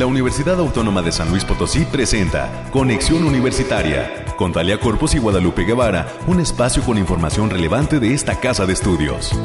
[0.00, 5.64] la Universidad Autónoma de San Luis Potosí presenta Conexión Universitaria con Talia Corpus y Guadalupe
[5.64, 9.38] Guevara, un espacio con información relevante de esta casa de estudios.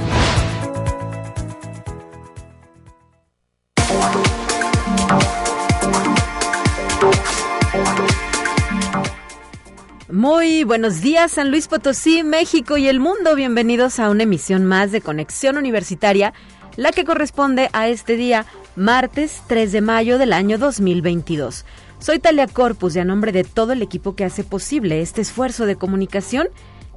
[10.09, 13.35] Muy buenos días San Luis Potosí, México y el mundo.
[13.35, 16.33] Bienvenidos a una emisión más de Conexión Universitaria,
[16.77, 18.45] la que corresponde a este día,
[18.75, 21.65] martes 3 de mayo del año 2022.
[21.99, 25.65] Soy Talia Corpus y a nombre de todo el equipo que hace posible este esfuerzo
[25.65, 26.49] de comunicación,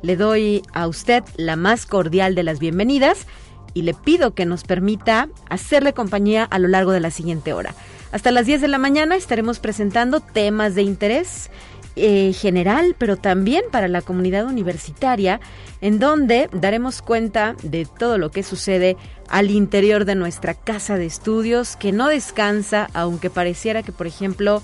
[0.02, 3.26] le doy a usted la más cordial de las bienvenidas
[3.74, 7.74] y le pido que nos permita hacerle compañía a lo largo de la siguiente hora.
[8.10, 11.50] Hasta las 10 de la mañana estaremos presentando temas de interés
[11.98, 15.40] eh, general, pero también para la comunidad universitaria,
[15.80, 18.96] en donde daremos cuenta de todo lo que sucede
[19.28, 24.62] al interior de nuestra casa de estudios, que no descansa, aunque pareciera que, por ejemplo,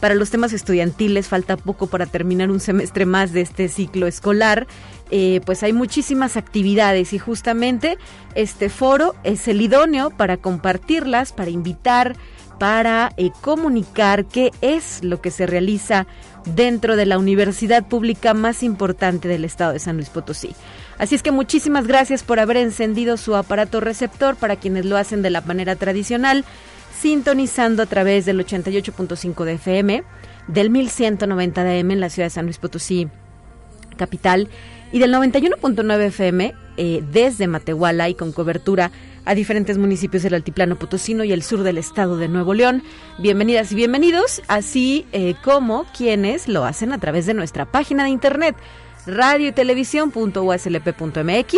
[0.00, 4.66] para los temas estudiantiles falta poco para terminar un semestre más de este ciclo escolar.
[5.10, 7.96] Eh, pues hay muchísimas actividades y justamente
[8.34, 12.16] este foro es el idóneo para compartirlas, para invitar,
[12.58, 16.06] para eh, comunicar qué es lo que se realiza
[16.44, 20.54] dentro de la universidad pública más importante del estado de San Luis Potosí.
[20.98, 25.22] Así es que muchísimas gracias por haber encendido su aparato receptor para quienes lo hacen
[25.22, 26.44] de la manera tradicional,
[27.00, 30.04] sintonizando a través del 88.5 de FM,
[30.46, 33.08] del 1190 de AM en la ciudad de San Luis Potosí,
[33.96, 34.48] capital,
[34.92, 38.92] y del 91.9 FM eh, desde Matehuala y con cobertura
[39.24, 42.82] a diferentes municipios del Altiplano Potosino y el sur del estado de Nuevo León.
[43.18, 48.10] Bienvenidas y bienvenidos, así eh, como quienes lo hacen a través de nuestra página de
[48.10, 48.56] internet
[49.06, 51.54] radio y televisión.uslp.mx.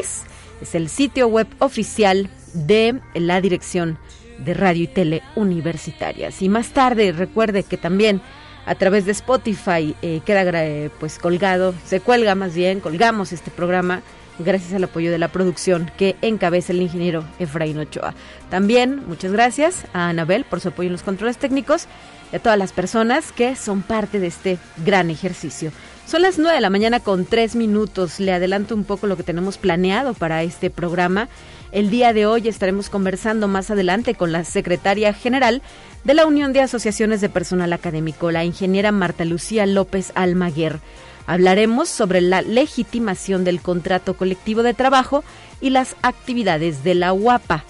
[0.61, 3.99] Es el sitio web oficial de la Dirección
[4.39, 6.43] de Radio y Tele Universitarias.
[6.43, 8.21] Y más tarde, recuerde que también
[8.65, 13.51] a través de Spotify eh, queda eh, pues colgado, se cuelga más bien, colgamos este
[13.51, 14.03] programa
[14.39, 18.15] gracias al apoyo de la producción que encabeza el ingeniero Efraín Ochoa.
[18.51, 21.87] También muchas gracias a Anabel por su apoyo en los controles técnicos
[22.33, 25.73] y a todas las personas que son parte de este gran ejercicio.
[26.07, 28.21] Son las 9 de la mañana con 3 minutos.
[28.21, 31.29] Le adelanto un poco lo que tenemos planeado para este programa.
[31.73, 35.63] El día de hoy estaremos conversando más adelante con la secretaria general
[36.05, 40.79] de la Unión de Asociaciones de Personal Académico, la ingeniera Marta Lucía López Almaguer.
[41.27, 45.25] Hablaremos sobre la legitimación del contrato colectivo de trabajo
[45.61, 47.65] y las actividades de la UAPA.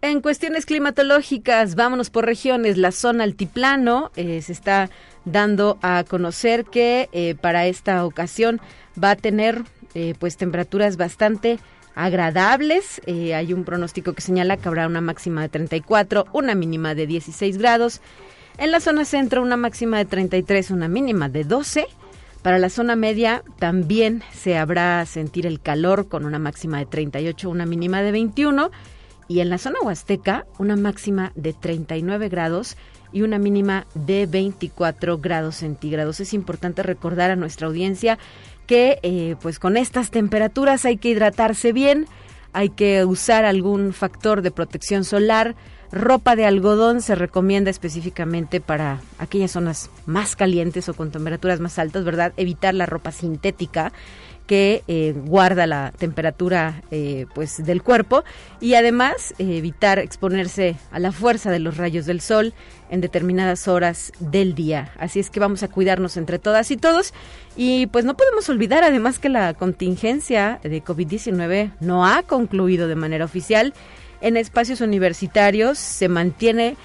[0.01, 2.75] En cuestiones climatológicas, vámonos por regiones.
[2.75, 4.89] La zona altiplano eh, se está
[5.23, 8.59] dando a conocer que eh, para esta ocasión
[9.01, 9.63] va a tener
[9.95, 11.57] eh, pues temperaturas bastante
[11.95, 13.01] agradables.
[13.07, 17.57] hay un pronóstico que señala que habrá una máxima de 34, una mínima de 16
[17.57, 18.01] grados.
[18.57, 21.87] En la zona centro una máxima de 33, una mínima de 12.
[22.47, 27.49] Para la zona media también se habrá sentir el calor con una máxima de 38,
[27.49, 28.71] una mínima de 21
[29.27, 32.77] y en la zona huasteca una máxima de 39 grados
[33.11, 36.21] y una mínima de 24 grados centígrados.
[36.21, 38.17] Es importante recordar a nuestra audiencia
[38.65, 42.07] que eh, pues con estas temperaturas hay que hidratarse bien,
[42.53, 45.57] hay que usar algún factor de protección solar,
[45.91, 51.79] ropa de algodón se recomienda específicamente para aquellas zonas más calientes o con temperaturas más
[51.79, 52.33] altas, ¿verdad?
[52.37, 53.91] Evitar la ropa sintética
[54.47, 58.23] que eh, guarda la temperatura eh, pues del cuerpo
[58.61, 62.53] y además eh, evitar exponerse a la fuerza de los rayos del sol
[62.89, 64.93] en determinadas horas del día.
[64.97, 67.13] Así es que vamos a cuidarnos entre todas y todos
[67.57, 72.95] y pues no podemos olvidar además que la contingencia de COVID-19 no ha concluido de
[72.95, 73.73] manera oficial.
[74.21, 76.75] En espacios universitarios se mantiene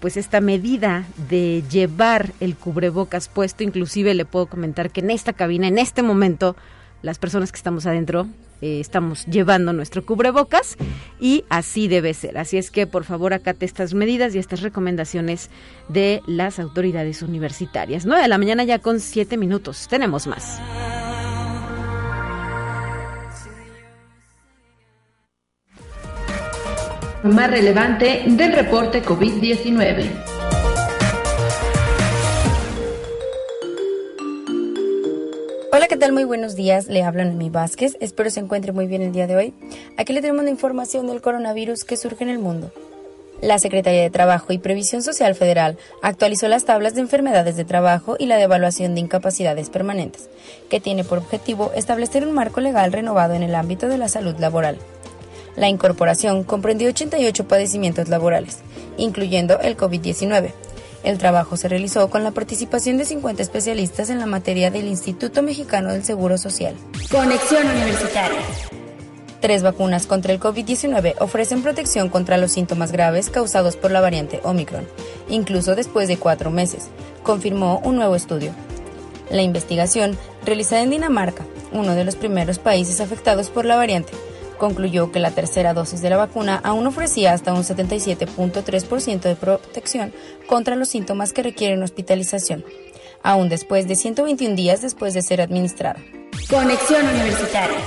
[0.00, 5.34] pues esta medida de llevar el cubrebocas puesto, inclusive le puedo comentar que en esta
[5.34, 6.56] cabina, en este momento,
[7.02, 8.26] las personas que estamos adentro
[8.60, 10.76] eh, estamos llevando nuestro cubrebocas
[11.20, 12.38] y así debe ser.
[12.38, 15.48] Así es que por favor acate estas medidas y estas recomendaciones
[15.88, 18.04] de las autoridades universitarias.
[18.04, 19.86] 9 de la mañana ya con 7 minutos.
[19.88, 20.58] Tenemos más.
[27.24, 30.08] Más relevante del reporte COVID-19.
[35.72, 36.12] Hola, ¿qué tal?
[36.12, 36.86] Muy buenos días.
[36.86, 37.96] Le hablan mi Vázquez.
[37.98, 39.54] Espero se encuentre muy bien el día de hoy.
[39.96, 42.70] Aquí le tenemos la información del coronavirus que surge en el mundo.
[43.40, 48.14] La Secretaría de Trabajo y Previsión Social Federal actualizó las tablas de enfermedades de trabajo
[48.16, 50.28] y la de evaluación de incapacidades permanentes,
[50.70, 54.36] que tiene por objetivo establecer un marco legal renovado en el ámbito de la salud
[54.38, 54.78] laboral.
[55.58, 58.58] La incorporación comprendió 88 padecimientos laborales,
[58.96, 60.52] incluyendo el COVID-19,
[61.04, 65.42] el trabajo se realizó con la participación de 50 especialistas en la materia del Instituto
[65.42, 66.74] Mexicano del Seguro Social.
[67.10, 68.40] Conexión Universitaria.
[69.40, 74.40] Tres vacunas contra el COVID-19 ofrecen protección contra los síntomas graves causados por la variante
[74.42, 74.86] Omicron,
[75.28, 76.88] incluso después de cuatro meses,
[77.22, 78.50] confirmó un nuevo estudio.
[79.30, 84.12] La investigación, realizada en Dinamarca, uno de los primeros países afectados por la variante,
[84.58, 90.12] concluyó que la tercera dosis de la vacuna aún ofrecía hasta un 77.3% de protección
[90.46, 92.64] contra los síntomas que requieren hospitalización,
[93.22, 96.00] aún después de 121 días después de ser administrada.
[96.50, 97.78] Conexión Universitaria.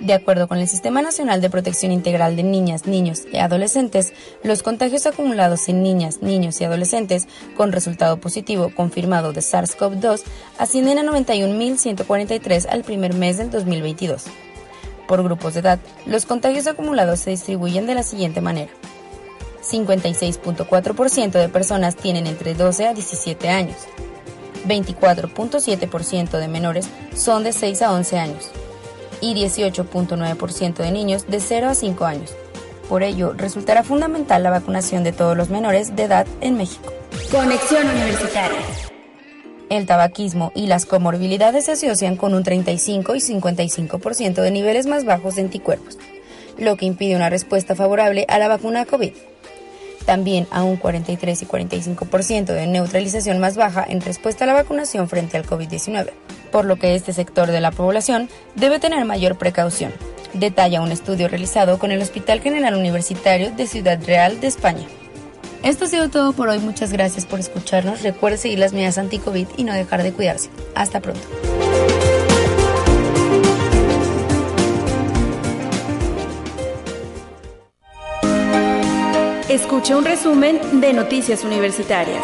[0.00, 4.62] De acuerdo con el Sistema Nacional de Protección Integral de Niñas, Niños y Adolescentes, los
[4.62, 7.26] contagios acumulados en niñas, niños y adolescentes
[7.56, 10.22] con resultado positivo confirmado de SARS-CoV-2
[10.58, 14.26] ascienden a 91.143 al primer mes del 2022.
[15.06, 18.72] Por grupos de edad, los contagios acumulados se distribuyen de la siguiente manera.
[19.62, 23.76] 56.4% de personas tienen entre 12 a 17 años.
[24.66, 28.50] 24.7% de menores son de 6 a 11 años.
[29.20, 32.34] Y 18.9% de niños de 0 a 5 años.
[32.88, 36.92] Por ello, resultará fundamental la vacunación de todos los menores de edad en México.
[37.32, 38.58] Conexión Universitaria.
[39.68, 45.04] El tabaquismo y las comorbilidades se asocian con un 35 y 55% de niveles más
[45.04, 45.98] bajos de anticuerpos,
[46.56, 49.12] lo que impide una respuesta favorable a la vacuna COVID.
[50.04, 55.08] También a un 43 y 45% de neutralización más baja en respuesta a la vacunación
[55.08, 56.10] frente al COVID-19,
[56.52, 59.92] por lo que este sector de la población debe tener mayor precaución,
[60.32, 64.86] detalla un estudio realizado con el Hospital General Universitario de Ciudad Real de España.
[65.62, 66.58] Esto ha sido todo por hoy.
[66.58, 68.02] Muchas gracias por escucharnos.
[68.02, 70.50] Recuerde seguir las medidas anti-COVID y no dejar de cuidarse.
[70.74, 71.26] Hasta pronto.
[79.48, 82.22] Escuche un resumen de Noticias Universitarias.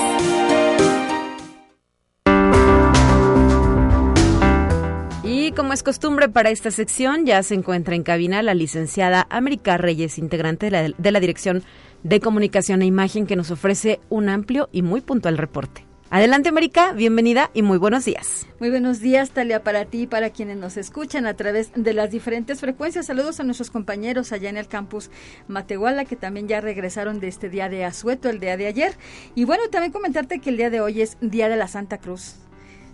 [5.57, 10.17] Como es costumbre para esta sección, ya se encuentra en cabina la licenciada América Reyes,
[10.17, 11.63] integrante de la, de la Dirección
[12.03, 15.85] de Comunicación e Imagen que nos ofrece un amplio y muy puntual reporte.
[16.09, 18.47] Adelante, América, bienvenida y muy buenos días.
[18.61, 22.11] Muy buenos días, Talia, para ti y para quienes nos escuchan a través de las
[22.11, 23.05] diferentes frecuencias.
[23.05, 25.11] Saludos a nuestros compañeros allá en el campus
[25.49, 28.95] Matehuala, que también ya regresaron de este día de asueto, el día de ayer.
[29.35, 32.37] Y bueno, también comentarte que el día de hoy es Día de la Santa Cruz.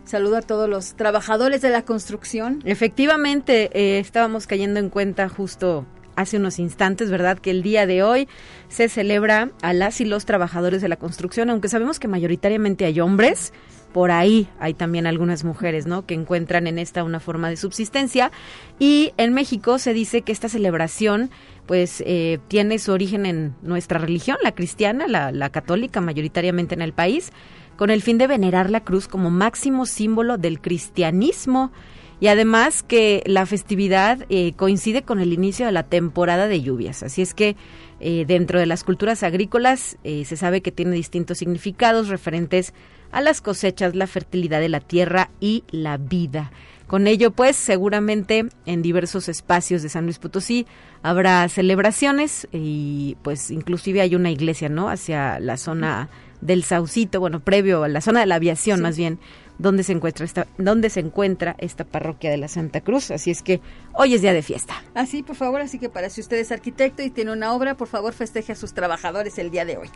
[0.09, 2.63] Saludo a todos los trabajadores de la construcción.
[2.65, 5.85] Efectivamente, eh, estábamos cayendo en cuenta justo
[6.17, 7.39] hace unos instantes, ¿verdad?
[7.39, 8.27] Que el día de hoy
[8.71, 13.01] se celebra a las y los trabajadores de la construcción, aunque sabemos que mayoritariamente hay
[13.01, 13.53] hombres,
[13.93, 16.07] por ahí hay también algunas mujeres, ¿no?
[16.07, 18.33] Que encuentran en esta una forma de subsistencia.
[18.79, 21.29] Y en México se dice que esta celebración,
[21.67, 26.81] pues, eh, tiene su origen en nuestra religión, la cristiana, la, la católica, mayoritariamente en
[26.81, 27.31] el país,
[27.79, 31.71] con el fin de venerar la cruz como máximo símbolo del cristianismo
[32.19, 37.05] y además que la festividad eh, coincide con el inicio de la temporada de lluvias.
[37.05, 37.55] Así es que
[38.01, 42.75] eh, dentro de las culturas agrícolas eh, se sabe que tiene distintos significados referentes
[43.13, 46.51] a las cosechas, la fertilidad de la tierra y la vida.
[46.89, 50.67] Con ello, pues, seguramente en diversos espacios de San Luis Potosí
[51.03, 54.89] habrá celebraciones y, pues, inclusive hay una iglesia, ¿no?
[54.89, 56.09] Hacia la zona
[56.41, 59.19] del Saucito, bueno, previo a la zona de la aviación, más bien,
[59.59, 63.11] donde se encuentra esta, donde se encuentra esta parroquia de la Santa Cruz.
[63.11, 63.61] Así es que
[63.95, 64.75] hoy es día de fiesta.
[64.95, 67.89] Así, por favor, así que para si usted es arquitecto y tiene una obra, por
[67.89, 69.91] favor festeje a sus trabajadores el día de hoy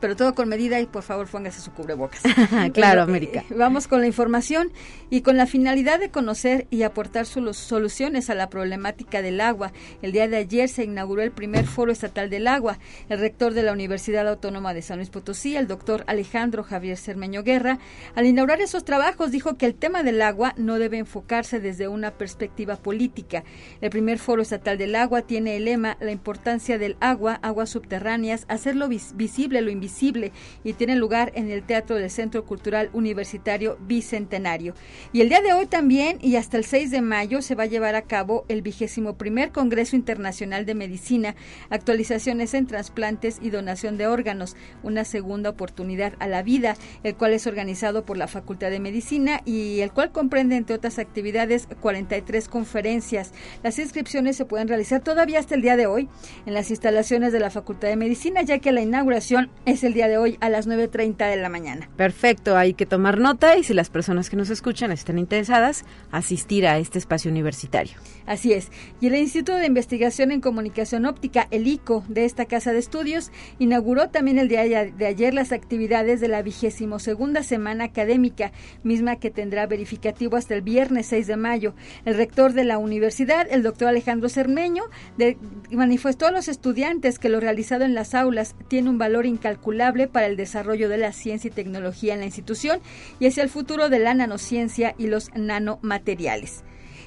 [0.00, 2.22] pero todo con medida y por favor póngase su cubrebocas.
[2.72, 3.44] claro, América.
[3.50, 4.70] Eh, vamos con la información
[5.10, 9.72] y con la finalidad de conocer y aportar soluciones a la problemática del agua.
[10.02, 12.78] El día de ayer se inauguró el primer foro estatal del agua.
[13.08, 17.42] El rector de la Universidad Autónoma de San Luis Potosí, el doctor Alejandro Javier Cermeño
[17.42, 17.78] Guerra,
[18.14, 22.12] al inaugurar esos trabajos dijo que el tema del agua no debe enfocarse desde una
[22.12, 23.44] perspectiva política.
[23.80, 28.44] El primer foro estatal del agua tiene el lema La importancia del agua, aguas subterráneas,
[28.48, 29.85] hacerlo visible lo invisible
[30.64, 34.74] y tiene lugar en el Teatro del Centro Cultural Universitario Bicentenario.
[35.12, 37.66] Y el día de hoy también y hasta el 6 de mayo se va a
[37.66, 41.34] llevar a cabo el vigésimo primer Congreso Internacional de Medicina,
[41.70, 47.32] actualizaciones en trasplantes y donación de órganos, una segunda oportunidad a la vida, el cual
[47.32, 52.48] es organizado por la Facultad de Medicina y el cual comprende, entre otras actividades, 43
[52.48, 53.32] conferencias.
[53.62, 56.08] Las inscripciones se pueden realizar todavía hasta el día de hoy
[56.46, 60.08] en las instalaciones de la Facultad de Medicina, ya que la inauguración es el día
[60.08, 61.88] de hoy a las 9.30 de la mañana.
[61.96, 66.66] Perfecto, hay que tomar nota y si las personas que nos escuchan están interesadas, asistir
[66.66, 67.96] a este espacio universitario.
[68.26, 68.70] Así es.
[69.00, 73.30] Y el Instituto de Investigación en Comunicación Óptica, el ICO, de esta casa de estudios,
[73.58, 78.52] inauguró también el día de ayer las actividades de la vigésimo segunda semana académica,
[78.82, 81.74] misma que tendrá verificativo hasta el viernes 6 de mayo.
[82.04, 84.84] El rector de la universidad, el doctor Alejandro Cermeño,
[85.70, 89.65] manifestó a los estudiantes que lo realizado en las aulas tiene un valor incalculable
[90.12, 92.80] para el desarrollo de la ciencia y tecnología en la institución
[93.18, 96.62] y hacia el futuro de la nanociencia y los nanomateriales.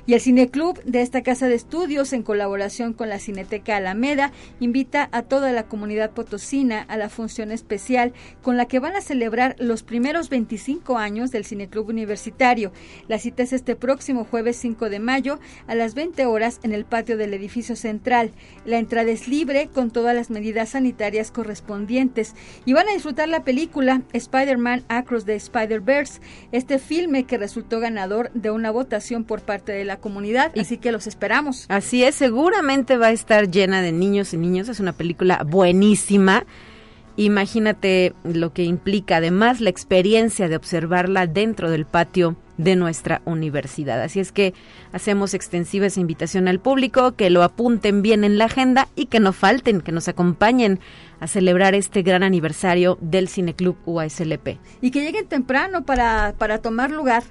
[0.10, 5.08] Y el Cineclub de esta casa de estudios, en colaboración con la Cineteca Alameda, invita
[5.12, 9.56] a toda la comunidad potosina a la función especial con la que van a celebrar
[9.60, 12.72] los primeros 25 años del Cineclub Universitario.
[13.08, 16.86] La cita es este próximo jueves 5 de mayo a las 20 horas en el
[16.86, 18.32] patio del edificio central.
[18.66, 22.34] La entrada es libre con todas las medidas sanitarias correspondientes
[22.66, 26.20] y van a disfrutar la película Spider-Man Across the Spider-Verse,
[26.52, 30.92] este filme que resultó ganador de una votación por parte de la comunidad, así que
[30.92, 31.66] los esperamos.
[31.70, 36.46] Así es, seguramente va a estar llena de niños y niños, es una película buenísima.
[37.16, 44.02] Imagínate lo que implica además la experiencia de observarla dentro del patio de nuestra universidad.
[44.02, 44.54] Así es que
[44.92, 49.20] hacemos extensiva esa invitación al público, que lo apunten bien en la agenda y que
[49.20, 50.80] no falten, que nos acompañen
[51.20, 54.58] a celebrar este gran aniversario del Cineclub UASLP.
[54.82, 57.24] Y que lleguen temprano para, para tomar lugar.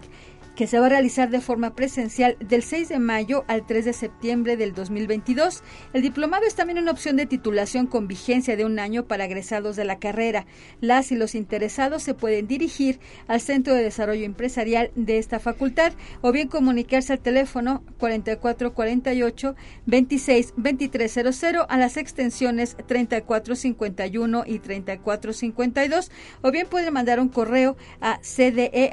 [0.56, 3.94] que se va a realizar de forma presencial del 6 de mayo al 3 de
[3.94, 5.64] septiembre del 2022.
[5.94, 9.76] El diplomado es también una opción de titulación con vigencia de un año para egresados
[9.76, 10.46] de la carrera.
[10.80, 15.92] Las y los interesados se pueden dirigir al Centro de Desarrollo Empresarial de esta facultad
[16.22, 20.54] o bien comunicarse al teléfono 4448 26
[21.68, 28.86] a las extensiones 3451 y 3452 o bien pueden mandar un correo a cde.fca.com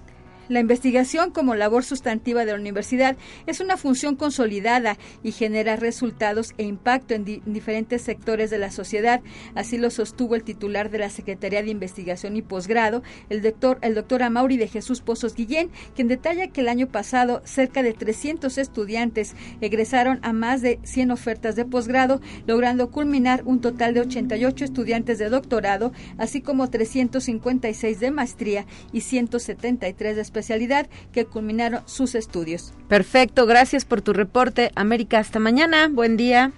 [0.50, 3.16] La investigación como labor sustantiva de la universidad
[3.47, 9.21] es una función consolidada y genera resultados e impacto en, diferentes sectores de la sociedad.
[9.54, 13.95] Así lo sostuvo el titular de la Secretaría de Investigación y Posgrado, el doctor, el
[13.95, 18.59] doctor Amauri de Jesús Pozos Guillén, quien detalla que el año pasado cerca de 300
[18.59, 24.64] estudiantes egresaron a más de 100 ofertas de posgrado, logrando culminar un total de 88
[24.64, 32.14] estudiantes de doctorado, así como 356 de maestría y 173 de especialidad que culminaron sus
[32.14, 32.73] estudios.
[32.88, 34.70] Perfecto, gracias por tu reporte.
[34.75, 35.88] América, hasta mañana.
[35.88, 36.52] Buen día.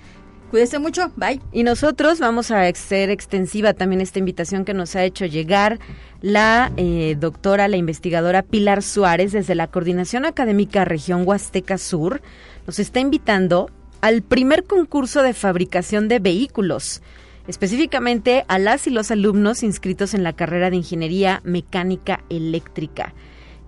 [0.51, 1.41] Cuídese mucho, bye.
[1.51, 5.79] Y nosotros vamos a hacer extensiva también esta invitación que nos ha hecho llegar
[6.21, 12.21] la eh, doctora, la investigadora Pilar Suárez desde la Coordinación Académica Región Huasteca Sur.
[12.67, 13.71] Nos está invitando
[14.03, 17.03] al primer concurso de fabricación de vehículos
[17.49, 23.15] específicamente a las y los alumnos inscritos en la carrera de Ingeniería Mecánica Eléctrica.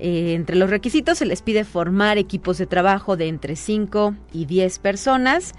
[0.05, 4.45] Eh, entre los requisitos se les pide formar equipos de trabajo de entre 5 y
[4.45, 5.55] 10 personas.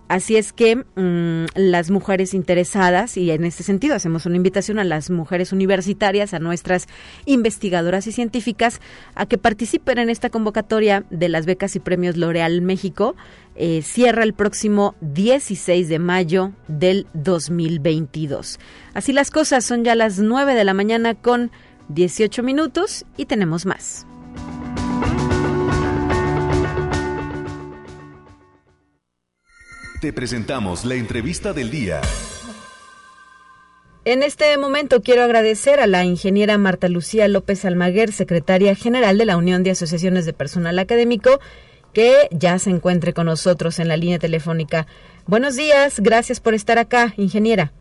[0.08, 4.84] Así es que mm, las mujeres interesadas, y en este sentido hacemos una invitación a
[4.84, 6.88] las mujeres universitarias, a nuestras
[7.26, 8.80] investigadoras y científicas,
[9.16, 13.16] a que participen en esta convocatoria de las becas y premios L'Oreal México.
[13.56, 18.60] Eh, cierra el próximo 16 de mayo del 2022.
[18.94, 21.52] Así las cosas, son ya las 9 de la mañana con
[21.90, 24.06] 18 minutos y tenemos más.
[30.02, 32.02] Te presentamos la entrevista del día.
[34.06, 39.26] En este momento quiero agradecer a la ingeniera Marta Lucía López Almaguer, secretaria general de
[39.26, 41.40] la Unión de Asociaciones de Personal Académico,
[41.94, 44.86] que ya se encuentre con nosotros en la línea telefónica.
[45.26, 47.74] Buenos días, gracias por estar acá, ingeniera.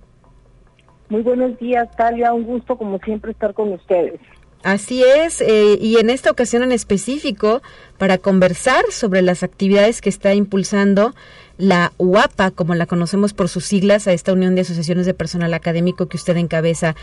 [1.10, 4.18] Muy buenos días, Talia, un gusto como siempre estar con ustedes.
[4.62, 7.62] Así es, eh, y en esta ocasión en específico,
[7.98, 11.14] para conversar sobre las actividades que está impulsando
[11.58, 15.54] la UAPA, como la conocemos por sus siglas, a esta Unión de Asociaciones de Personal
[15.54, 16.94] Académico que usted encabeza.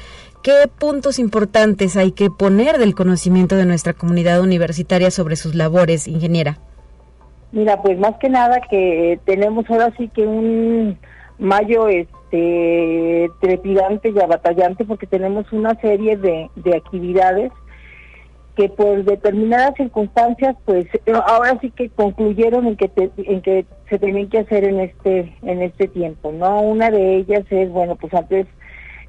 [0.44, 6.08] ¿Qué puntos importantes hay que poner del conocimiento de nuestra comunidad universitaria sobre sus labores,
[6.08, 6.58] ingeniera?
[7.52, 10.98] Mira, pues más que nada que tenemos ahora sí que un
[11.38, 17.52] mayo este trepidante y abatallante porque tenemos una serie de, de actividades
[18.56, 20.86] que por determinadas circunstancias pues
[21.26, 25.62] ahora sí que concluyeron en que en que se tenían que hacer en este en
[25.62, 28.46] este tiempo no una de ellas es bueno pues antes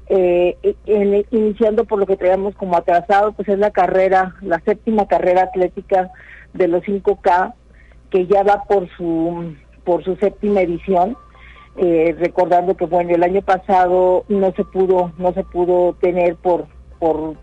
[0.07, 0.57] eh,
[1.31, 6.11] iniciando por lo que traíamos como atrasado pues es la carrera la séptima carrera atlética
[6.53, 7.53] de los 5K
[8.09, 9.53] que ya va por su
[9.83, 11.17] por su séptima edición.
[11.77, 16.67] Eh, recordando que bueno el año pasado no se pudo no se pudo tener por
[16.99, 17.35] por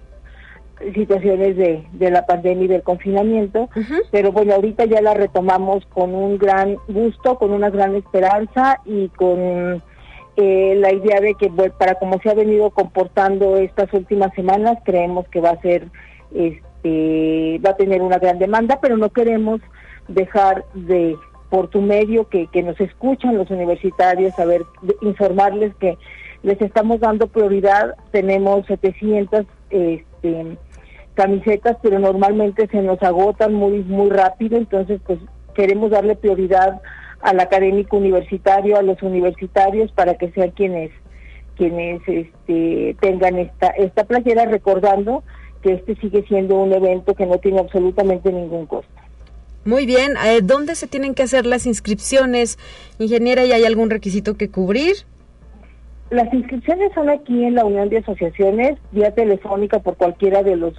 [0.94, 3.68] situaciones de, de la pandemia y del confinamiento,
[4.10, 9.08] pero bueno, ahorita ya la retomamos con un gran gusto, con una gran esperanza y
[9.10, 9.82] con
[10.36, 15.28] eh, la idea de que para como se ha venido comportando estas últimas semanas, creemos
[15.28, 15.88] que va a ser,
[16.34, 19.60] este, va a tener una gran demanda, pero no queremos
[20.08, 21.16] dejar de
[21.50, 24.62] por tu medio que, que nos escuchan los universitarios, saber,
[25.02, 25.98] informarles que
[26.42, 30.56] les estamos dando prioridad, tenemos 700 este,
[31.14, 35.18] camisetas, pero normalmente se nos agotan muy muy rápido, entonces pues
[35.54, 36.80] queremos darle prioridad
[37.20, 40.90] al académico universitario, a los universitarios para que sean quienes
[41.56, 45.22] quienes este, tengan esta esta playera recordando
[45.62, 48.90] que este sigue siendo un evento que no tiene absolutamente ningún costo.
[49.64, 52.58] Muy bien, eh, ¿dónde se tienen que hacer las inscripciones,
[52.98, 53.44] ingeniera?
[53.44, 54.96] ¿Y hay algún requisito que cubrir?
[56.10, 60.74] Las inscripciones son aquí en la Unión de Asociaciones, vía telefónica por cualquiera de los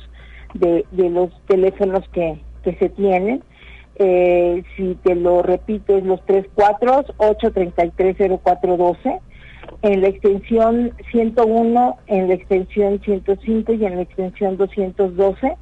[0.54, 3.42] de, de los teléfonos que, que se tienen.
[3.96, 9.20] Eh, si te lo repito, es los 34-833-0412,
[9.84, 15.56] en la extensión 101, en la extensión 105 y en la extensión 212.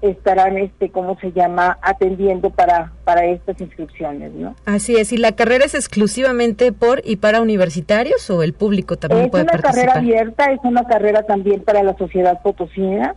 [0.00, 4.56] estarán, este, ¿cómo se llama?, atendiendo para, para estas inscripciones, ¿no?
[4.66, 9.30] Así es, ¿y la carrera es exclusivamente por y para universitarios o el público también
[9.30, 9.72] puede participar?
[9.72, 13.14] Es una carrera abierta, es una carrera también para la sociedad potosina,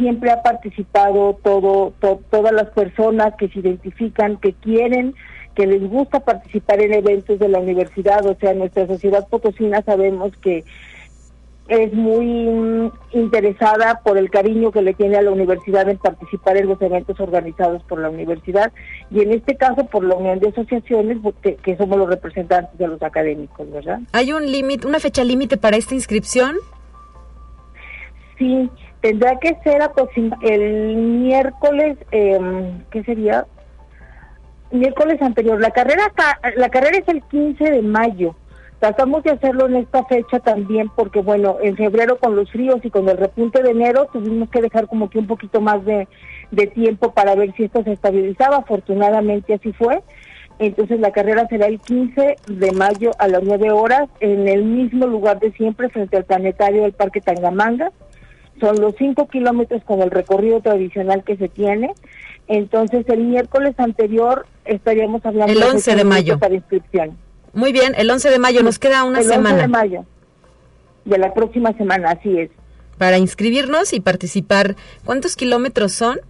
[0.00, 1.92] siempre ha participado todo,
[2.30, 5.14] todas las personas que se identifican, que quieren,
[5.54, 10.34] que les gusta participar en eventos de la universidad, o sea, nuestra sociedad potosina sabemos
[10.38, 10.64] que
[11.68, 16.66] es muy interesada por el cariño que le tiene a la universidad en participar en
[16.66, 18.72] los eventos organizados por la universidad
[19.10, 22.88] y en este caso por la unión de asociaciones que, que somos los representantes de
[22.88, 24.00] los académicos, ¿verdad?
[24.12, 26.56] ¿Hay un límite, una fecha límite para esta inscripción?
[28.36, 28.68] Sí,
[29.00, 29.82] tendrá que ser
[30.42, 32.38] el miércoles, eh,
[32.90, 33.46] ¿qué sería?
[34.70, 35.60] Miércoles anterior.
[35.60, 36.12] La carrera
[36.56, 38.36] la carrera es el 15 de mayo.
[38.78, 42.90] Tratamos de hacerlo en esta fecha también porque, bueno, en febrero con los fríos y
[42.90, 46.08] con el repunte de enero tuvimos que dejar como que un poquito más de,
[46.50, 48.58] de tiempo para ver si esto se estabilizaba.
[48.58, 50.02] Afortunadamente así fue.
[50.58, 55.06] Entonces la carrera será el 15 de mayo a las 9 horas en el mismo
[55.06, 57.92] lugar de siempre frente al planetario del Parque Tangamanga.
[58.60, 61.92] Son los 5 kilómetros con el recorrido tradicional que se tiene.
[62.46, 67.16] Entonces el miércoles anterior estaríamos hablando el 11 de, mayo para inscripción.
[67.52, 69.50] Muy bien, el 11 de mayo, nos queda una semana.
[69.50, 70.04] El 11 de mayo,
[71.04, 72.50] de la próxima semana, así es.
[72.98, 76.20] Para inscribirnos y participar, ¿cuántos kilómetros son?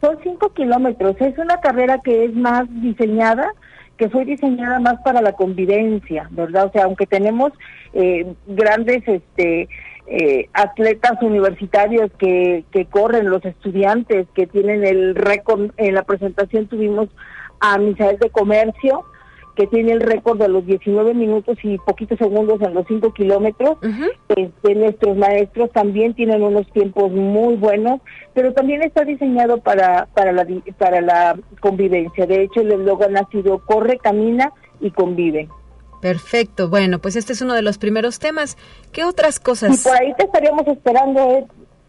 [0.00, 3.50] Son cinco kilómetros, es una carrera que es más diseñada,
[3.96, 6.66] que fue diseñada más para la convivencia, ¿verdad?
[6.66, 7.52] O sea, aunque tenemos
[7.94, 9.68] eh, grandes este,
[10.06, 16.66] eh, atletas universitarios que, que corren, los estudiantes que tienen el récord, en la presentación
[16.66, 17.08] tuvimos
[17.60, 19.04] a Misael de Comercio,
[19.56, 23.78] que tiene el récord de los 19 minutos y poquitos segundos en los 5 kilómetros.
[24.28, 28.00] este, nuestros maestros también tienen unos tiempos muy buenos,
[28.34, 30.46] pero también está diseñado para, para, la,
[30.78, 32.26] para la convivencia.
[32.26, 35.48] De hecho, el eslogan ha sido corre, camina y convive.
[36.06, 38.56] Perfecto, bueno, pues este es uno de los primeros temas.
[38.92, 39.80] ¿Qué otras cosas?
[39.80, 41.44] Y por ahí te estaríamos esperando, eh,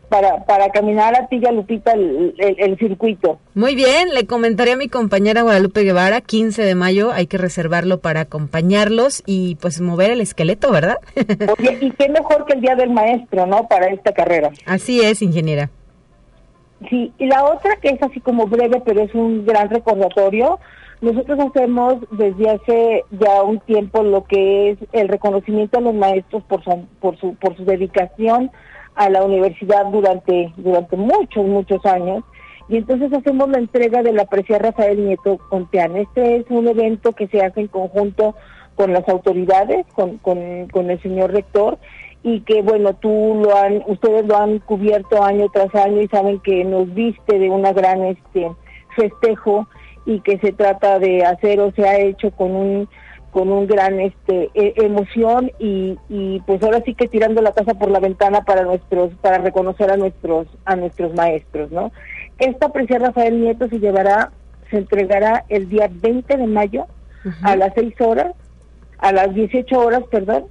[0.10, 3.38] para, para caminar a ti, Lupita, el, el, circuito.
[3.54, 8.00] Muy bien, le comentaré a mi compañera Guadalupe Guevara, 15 de mayo, hay que reservarlo
[8.00, 10.98] para acompañarlos y pues mover el esqueleto, ¿verdad?
[11.60, 13.68] Oye, y qué mejor que el Día del Maestro, ¿no?
[13.68, 14.50] Para esta carrera.
[14.66, 15.70] Así es, ingeniera.
[16.90, 20.60] Sí, y la otra que es así como breve, pero es un gran recordatorio,
[21.02, 26.44] nosotros hacemos desde hace ya un tiempo lo que es el reconocimiento a los maestros
[26.44, 28.52] por su, por su, por su dedicación
[28.96, 32.24] a la universidad durante, durante muchos, muchos años.
[32.68, 35.96] Y entonces hacemos la entrega de la Precia Rafael Nieto Contean.
[35.96, 38.36] Este es un evento que se hace en conjunto
[38.76, 41.78] con las autoridades, con, con, con el señor rector,
[42.24, 46.40] y que bueno, tú lo han, ustedes lo han cubierto año tras año y saben
[46.40, 48.52] que nos viste de una gran este
[48.96, 49.68] festejo
[50.08, 52.90] y que se trata de hacer o se ha hecho con un
[53.32, 57.74] con un gran este e, emoción y, y pues ahora sí que tirando la casa
[57.74, 61.92] por la ventana para nuestros para reconocer a nuestros a nuestros maestros no
[62.40, 64.32] esta precia Rafael Nieto se llevará
[64.72, 66.88] se entregará el día 20 de mayo
[67.44, 68.34] a las 6 horas
[69.00, 70.46] a las 18 horas perdón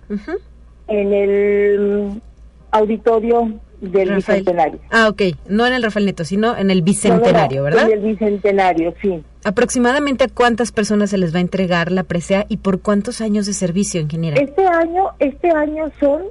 [0.86, 2.22] en el
[2.70, 4.80] auditorio del Bicentenario.
[4.90, 5.22] Ah, ok.
[5.48, 7.90] No en el Rafael Neto, sino en el Bicentenario, ¿verdad?
[7.90, 9.22] En el Bicentenario, sí.
[9.44, 13.46] ¿Aproximadamente a cuántas personas se les va a entregar la presea y por cuántos años
[13.46, 14.40] de servicio, ingeniera?
[14.40, 16.22] Este año, este año son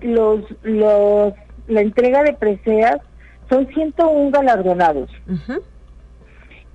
[0.00, 1.34] los, los,
[1.68, 3.00] la entrega de preseas
[3.48, 5.10] son 101 galardonados.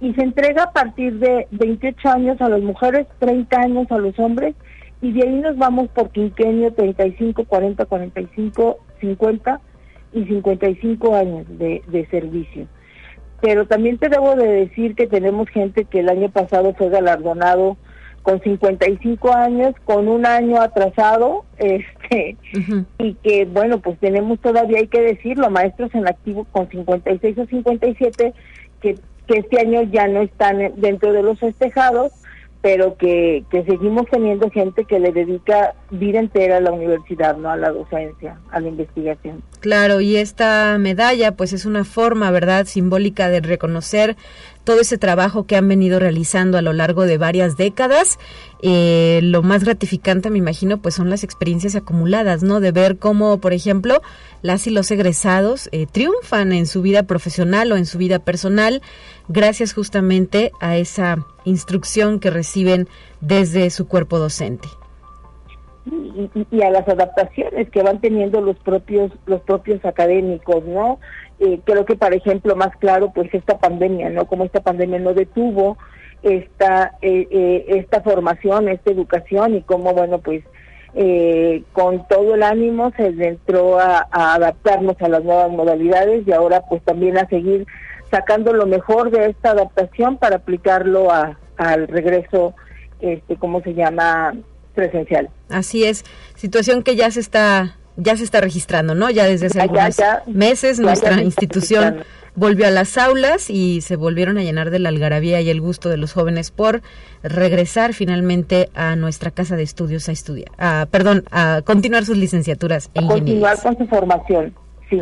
[0.02, 4.20] Y se entrega a partir de 28 años a las mujeres, 30 años a los
[4.20, 4.56] hombres,
[5.02, 9.62] y de ahí nos vamos por quinquenio 35, 40, 45, 50
[10.16, 12.68] y 55 años de, de servicio.
[13.42, 17.78] Pero también te debo de decir que tenemos gente que el año pasado fue galardonado
[18.24, 22.38] con 55 años, con un año atrasado, este,
[22.98, 27.46] y que bueno, pues tenemos todavía, hay que decirlo, maestros en activo con 56 o
[27.46, 28.34] 57,
[28.82, 28.96] que,
[29.28, 32.14] que este año ya no están dentro de los festejados,
[32.66, 37.52] pero que, que seguimos teniendo gente que le dedica vida entera a la universidad, no
[37.52, 39.44] a la docencia, a la investigación.
[39.60, 44.16] Claro, y esta medalla pues es una forma, ¿verdad?, simbólica de reconocer
[44.66, 48.20] todo ese trabajo que han venido realizando a lo largo de varias décadas.
[48.62, 52.60] Eh, lo más gratificante, me imagino, pues son las experiencias acumuladas, ¿no?
[52.60, 54.02] De ver cómo, por ejemplo,
[54.42, 58.82] las y los egresados eh, triunfan en su vida profesional o en su vida personal
[59.28, 62.88] gracias justamente a esa instrucción que reciben
[63.22, 64.68] desde su cuerpo docente.
[66.52, 71.00] y, a las adaptaciones que van teniendo los propios los propios académicos, ¿no?
[71.40, 74.26] Eh, creo que, por ejemplo, más claro, pues esta pandemia, ¿no?
[74.26, 75.78] Como esta pandemia no detuvo
[76.24, 80.44] esta eh, eh, esta formación, esta educación y cómo, bueno, pues
[81.74, 86.82] con todo el ánimo se entró a, adaptarnos a las nuevas modalidades y ahora pues
[86.84, 87.68] también a seguir
[88.10, 92.56] sacando lo mejor de esta adaptación para aplicarlo a, al regreso,
[93.02, 94.36] este, ¿cómo se llama?
[94.76, 95.30] presencial.
[95.50, 96.04] Así es,
[96.36, 99.10] situación que ya se está ya se está registrando, ¿no?
[99.10, 102.04] Ya desde hace algunos meses nuestra institución
[102.36, 105.90] volvió a las aulas y se volvieron a llenar de la algarabía y el gusto
[105.90, 106.82] de los jóvenes por
[107.24, 112.90] regresar finalmente a nuestra casa de estudios a estudiar, a, perdón, a continuar sus licenciaturas
[112.94, 114.54] en Continuar con su formación,
[114.90, 115.02] sí.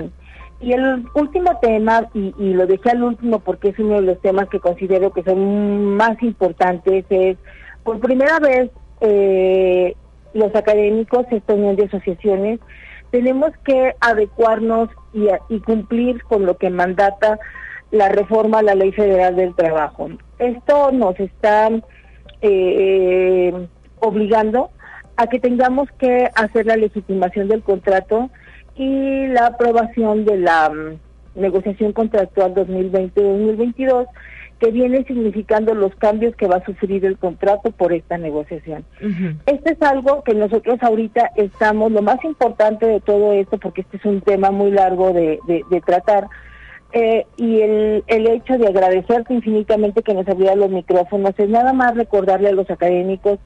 [0.61, 4.21] Y el último tema, y, y, lo dejé al último porque es uno de los
[4.21, 7.37] temas que considero que son más importantes, es
[7.83, 8.69] por primera vez
[9.01, 9.95] eh,
[10.33, 12.59] los académicos, esta unión de asociaciones,
[13.13, 17.37] tenemos que adecuarnos y, y, cumplir con lo que mandata
[17.91, 20.09] la reforma a la Ley Federal del Trabajo.
[20.39, 21.69] Esto nos está
[22.41, 23.67] eh,
[23.99, 24.71] obligando
[25.15, 28.31] a que tengamos que hacer la legitimación del contrato
[28.75, 34.07] y la aprobación de la mm, negociación contractual 2020-2022
[34.63, 38.85] que viene significando los cambios que va a sufrir el contrato por esta negociación.
[39.45, 43.97] Este es algo que nosotros ahorita estamos, lo más importante de todo esto, porque este
[43.97, 45.37] es un tema muy largo de,
[45.85, 46.27] tratar,
[46.93, 51.73] eh, y el, el hecho de agradecerte infinitamente que nos abriera los micrófonos es nada
[51.73, 53.39] más recordarle a los académicos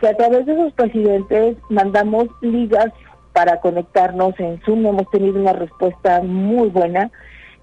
[0.00, 2.88] que a través de sus presidentes mandamos ligas
[3.32, 7.12] para conectarnos en Zoom, hemos tenido una respuesta muy buena,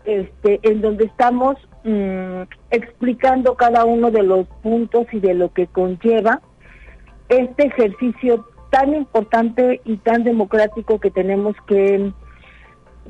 [0.06, 5.68] este, en donde estamos mm, explicando cada uno de los puntos y de lo que
[5.68, 6.42] conlleva
[7.30, 12.12] este ejercicio tan importante y tan democrático que tenemos que,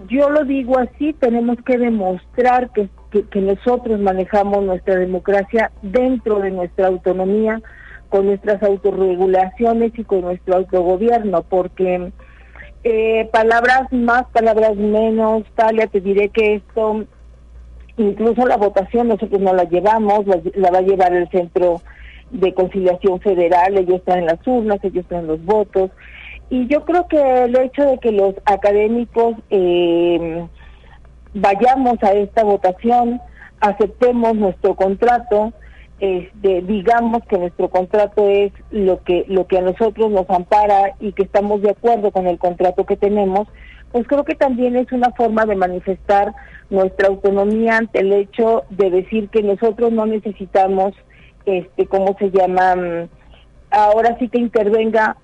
[0.07, 2.87] yo lo digo así, tenemos que demostrar que,
[3.31, 7.61] que nosotros manejamos nuestra democracia dentro de nuestra autonomía,
[8.09, 12.11] con nuestras autorregulaciones y con nuestro autogobierno, porque
[12.83, 17.05] eh, palabras más, palabras menos, Talia, te diré que esto,
[17.97, 21.81] incluso la votación nosotros no la llevamos, la, va a llevar el Centro
[22.31, 25.91] de Conciliación Federal, ellos están en las urnas, ellos están en los votos,
[26.49, 30.45] y yo creo que el hecho de que los académicos eh,
[31.33, 33.21] vayamos a esta votación,
[33.61, 35.53] aceptemos nuestro contrato,
[35.99, 41.13] este, digamos que nuestro contrato es lo que lo que a nosotros nos ampara y
[41.13, 43.47] que estamos de acuerdo con el contrato que tenemos,
[43.91, 46.33] pues creo que también es una forma de manifestar
[46.69, 50.93] nuestra autonomía ante el hecho de decir que nosotros no necesitamos,
[51.45, 52.75] este, ¿cómo se llama?
[52.75, 53.09] Mm,
[53.71, 55.17] ahora sí que intervenga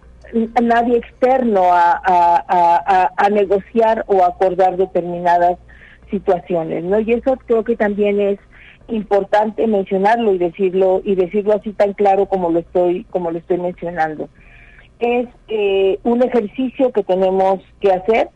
[0.62, 5.58] nadie externo a, a, a negociar o acordar determinadas
[6.10, 7.00] situaciones, ¿no?
[7.00, 8.40] Y eso creo que también es
[8.88, 13.58] importante mencionarlo y decirlo y decirlo así tan claro como lo estoy como lo estoy
[13.58, 14.28] mencionando
[15.02, 18.30] es eh, un ejercicio que tenemos que hacer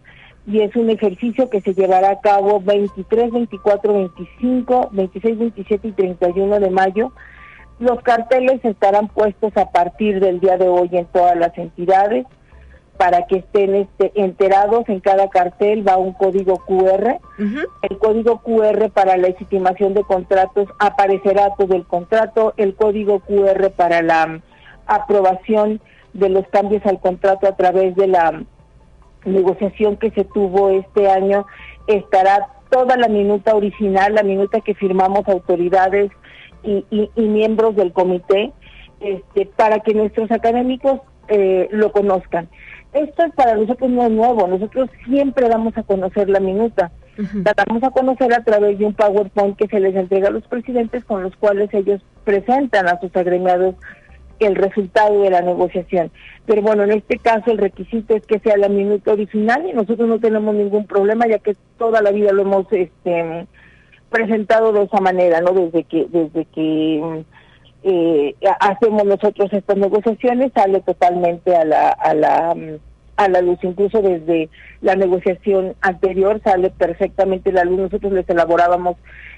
[0.48, 5.92] y es un ejercicio que se llevará a cabo 23, 24, 25, 26, 27 y
[5.92, 7.12] 31 de mayo.
[7.80, 12.26] Los carteles estarán puestos a partir del día de hoy en todas las entidades
[12.98, 14.88] para que estén este, enterados.
[14.88, 17.18] En cada cartel va un código QR.
[17.82, 22.54] El código QR para la legitimación de contratos aparecerá todo el contrato.
[22.56, 24.42] El código QR para la
[24.86, 25.82] aprobación
[26.14, 28.44] de los cambios al contrato a través de la
[29.26, 31.46] negociación que se tuvo este año
[31.88, 36.12] estará toda la minuta original, la minuta que firmamos autoridades
[36.64, 38.52] y, miembros del comité,
[39.00, 42.50] este, para que nuestros académicos eh, lo conozcan.
[42.94, 46.92] Esto es para nosotros no es nuevo, nosotros siempre damos a conocer la minuta.
[47.18, 50.46] La damos a conocer a través de un PowerPoint que se les entrega a los
[50.48, 53.76] presidentes con los cuales ellos presentan a sus agremiados
[54.40, 56.12] el resultado de la negociación.
[56.46, 60.08] Pero bueno, en este caso el requisito es que sea la minuta original y nosotros
[60.08, 63.48] no tenemos ningún problema ya que toda la vida lo hemos este
[64.10, 65.52] presentado de esa manera, ¿no?
[65.52, 67.24] Desde que desde que
[67.84, 72.56] eh, hacemos nosotros estas negociaciones sale totalmente a la, a la
[73.18, 74.50] a la luz, incluso desde
[74.82, 77.80] la negociación anterior sale perfectamente la luz.
[77.80, 78.98] Nosotros les elaborábamos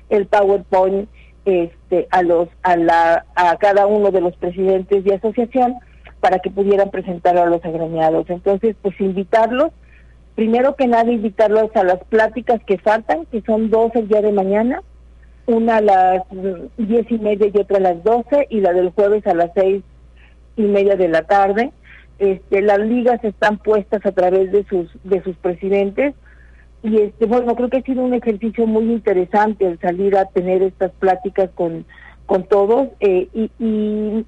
[0.10, 1.10] el PowerPoint
[1.48, 5.76] este, a los a la a cada uno de los presidentes de asociación
[6.20, 8.30] para que pudieran presentarlo a los agremiados.
[8.30, 9.72] Entonces, pues invitarlos,
[10.36, 14.34] primero que nada invitarlos a las pláticas que faltan, que son dos el día de
[14.34, 14.82] mañana,
[15.46, 16.24] una a las
[16.76, 19.84] diez y media y otra a las doce, y la del jueves a las seis
[20.58, 21.72] y media de la tarde.
[22.20, 26.14] este, las ligas están puestas a través de sus de sus presidentes
[26.88, 30.64] y este bueno creo que ha sido un ejercicio muy interesante el salir a tener
[30.64, 31.86] estas pláticas con
[32.26, 34.26] con todos eh, y,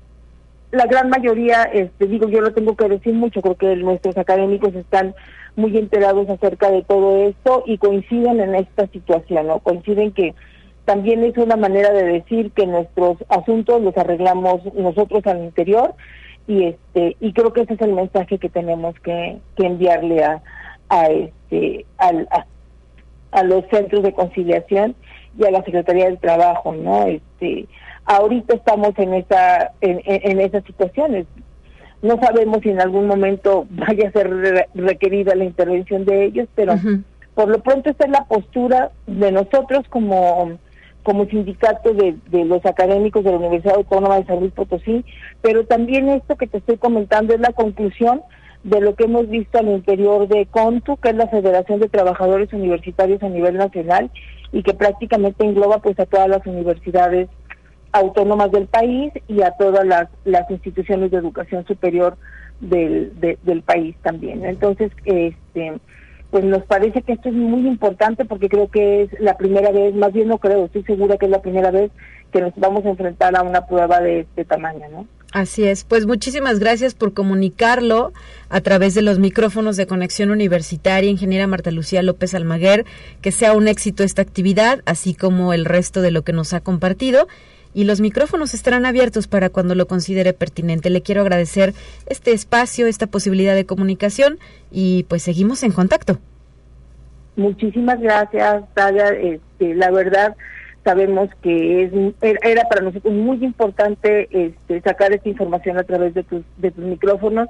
[0.72, 4.76] la gran mayoría este digo yo lo tengo que decir mucho creo que nuestros académicos
[4.76, 5.16] están
[5.56, 10.36] muy enterados acerca de todo esto y coinciden en esta situación no coinciden que
[10.86, 15.96] también es una manera de decir que nuestros asuntos los arreglamos nosotros al interior
[16.48, 20.44] y este y creo que ese es el mensaje que tenemos que, que enviarle a,
[20.90, 21.39] a este
[21.98, 22.28] al,
[23.32, 24.96] a, los centros de conciliación
[25.38, 27.06] y a la Secretaría del Trabajo, ¿no?
[27.06, 27.68] Este,
[28.06, 31.26] ahorita estamos en esa en, en, esas situaciones.
[32.02, 36.76] No sabemos si en algún momento vaya a ser requerida la intervención de ellos, pero
[37.36, 40.58] por lo pronto esta es la postura de nosotros como
[41.04, 45.06] como sindicato de, de, los académicos de la Universidad Autónoma de San Luis Potosí,
[45.42, 48.22] pero también esto que te estoy comentando es la conclusión
[48.64, 52.52] de lo que hemos visto al interior de CONTU, que es la Federación de Trabajadores
[52.52, 54.12] Universitarios a nivel nacional
[54.52, 57.30] y que prácticamente engloba pues a todas las universidades
[57.92, 62.18] autónomas del país y a todas las, las instituciones de educación superior
[62.60, 64.46] del, del país también.
[64.46, 65.74] Entonces, este
[66.30, 69.96] pues nos parece que esto es muy importante porque creo que es la primera vez,
[69.96, 71.92] más bien no creo, estoy segura que es la primera vez
[72.32, 75.08] que nos vamos a enfrentar a una prueba de este tamaño, ¿no?
[75.32, 78.14] Así es, pues muchísimas gracias por comunicarlo
[78.50, 82.86] a través de los micrófonos de conexión universitaria, ingeniera Marta Lucía López Almaguer,
[83.22, 86.62] que sea un éxito esta actividad, así como el resto de lo que nos ha
[86.62, 87.28] compartido.
[87.76, 90.90] Y los micrófonos estarán abiertos para cuando lo considere pertinente.
[90.90, 91.76] Le quiero agradecer
[92.08, 94.40] este espacio, esta posibilidad de comunicación
[94.72, 96.18] y pues seguimos en contacto.
[97.36, 99.10] Muchísimas gracias, Talia.
[99.10, 100.36] Este, la verdad,
[100.84, 106.24] sabemos que es era para nosotros muy importante este, sacar esta información a través de
[106.24, 107.50] tus, de tus micrófonos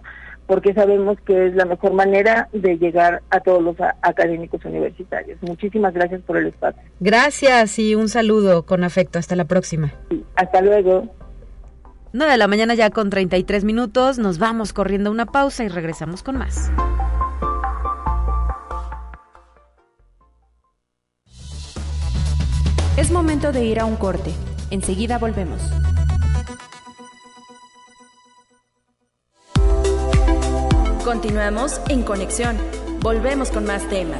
[0.49, 5.37] porque sabemos que es la mejor manera de llegar a todos los académicos universitarios.
[5.43, 6.81] Muchísimas gracias por el espacio.
[6.99, 9.19] Gracias y un saludo con afecto.
[9.19, 9.93] Hasta la próxima.
[10.35, 11.07] hasta luego.
[12.13, 14.17] 9 de la mañana ya con 33 minutos.
[14.17, 16.71] Nos vamos corriendo una pausa y regresamos con más.
[22.99, 24.33] Es momento de ir a un corte.
[24.71, 25.61] Enseguida volvemos.
[31.05, 32.57] Continuamos en conexión.
[32.99, 34.19] Volvemos con más temas.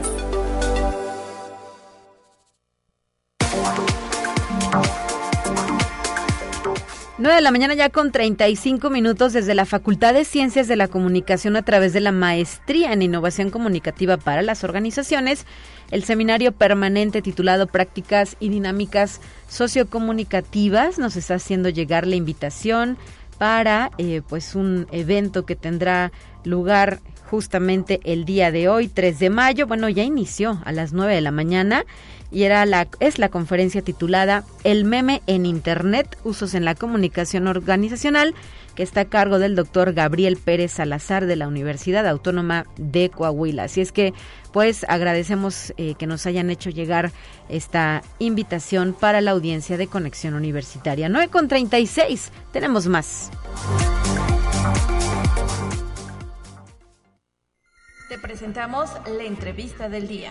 [7.20, 10.88] 9 de la mañana ya con 35 minutos desde la Facultad de Ciencias de la
[10.88, 15.46] Comunicación a través de la Maestría en Innovación Comunicativa para las Organizaciones,
[15.92, 22.98] el seminario permanente titulado Prácticas y Dinámicas Sociocomunicativas nos está haciendo llegar la invitación
[23.38, 26.14] para eh, pues un evento que tendrá
[26.46, 29.68] lugar justamente el día de hoy, 3 de mayo.
[29.68, 31.86] Bueno, ya inició a las 9 de la mañana
[32.32, 37.48] y era la, es la conferencia titulada El meme en Internet, usos en la comunicación
[37.48, 38.36] organizacional,
[38.76, 43.64] que está a cargo del doctor Gabriel Pérez Salazar de la Universidad Autónoma de Coahuila.
[43.64, 44.14] Así es que,
[44.54, 47.12] pues, agradecemos eh, que nos hayan hecho llegar
[47.50, 51.10] esta invitación para la audiencia de Conexión Universitaria.
[51.10, 53.32] 9 con 36, tenemos más.
[58.10, 60.30] Te presentamos la entrevista del día.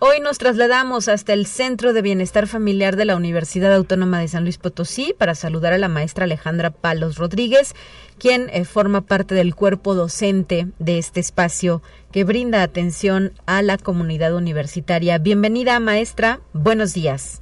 [0.00, 4.42] Hoy nos trasladamos hasta el Centro de Bienestar Familiar de la Universidad Autónoma de San
[4.42, 7.76] Luis Potosí para saludar a la maestra Alejandra Palos Rodríguez,
[8.18, 13.78] quien eh, forma parte del cuerpo docente de este espacio que brinda atención a la
[13.78, 15.18] comunidad universitaria.
[15.18, 16.40] Bienvenida, maestra.
[16.52, 17.40] Buenos días.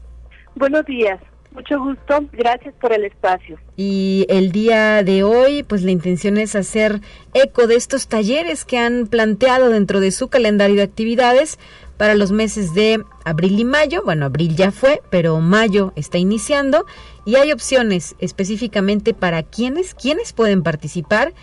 [0.55, 1.21] Buenos días.
[1.53, 3.59] Mucho gusto, gracias por el espacio.
[3.77, 7.01] Y el día de hoy, pues la intención es hacer
[7.35, 11.59] eco de estos talleres que han planteado dentro de su calendario de actividades
[11.97, 14.03] para los meses de abril y mayo.
[14.05, 16.87] Bueno, abril ya fue, pero mayo está iniciando
[17.27, 21.35] y hay opciones específicamente para quiénes, quiénes pueden participar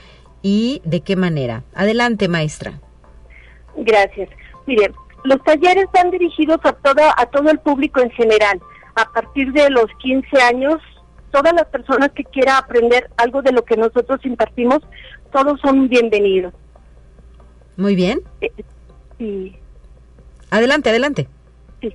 [0.41, 1.63] y de qué manera.
[1.75, 2.79] Adelante, maestra.
[3.75, 4.29] Gracias.
[4.65, 4.91] Mire,
[5.25, 8.61] los talleres van dirigidos a todo, a todo el público en general.
[8.97, 10.81] A partir de los 15 años,
[11.31, 14.79] todas las personas que quieran aprender algo de lo que nosotros impartimos,
[15.31, 16.51] todos son bienvenidos.
[17.75, 18.21] Muy bien.
[18.41, 18.51] Eh,
[19.19, 19.55] sí.
[20.49, 21.27] Adelante, adelante.
[21.79, 21.93] Sí.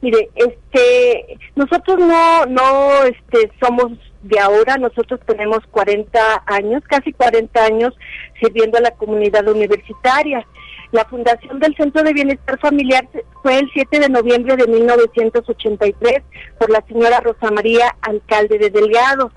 [0.00, 7.64] Mire, este, nosotros no, no, este, somos de ahora, nosotros tenemos 40 años, casi 40
[7.64, 7.94] años
[8.40, 10.44] sirviendo a la comunidad universitaria.
[10.92, 13.08] La fundación del Centro de Bienestar Familiar
[13.42, 16.22] fue el 7 de noviembre de 1983
[16.58, 19.30] por la señora Rosa María, alcalde de Delgado.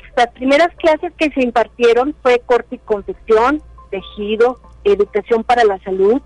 [0.00, 6.22] Nuestras primeras clases que se impartieron fue corte y confección, tejido, educación para la salud,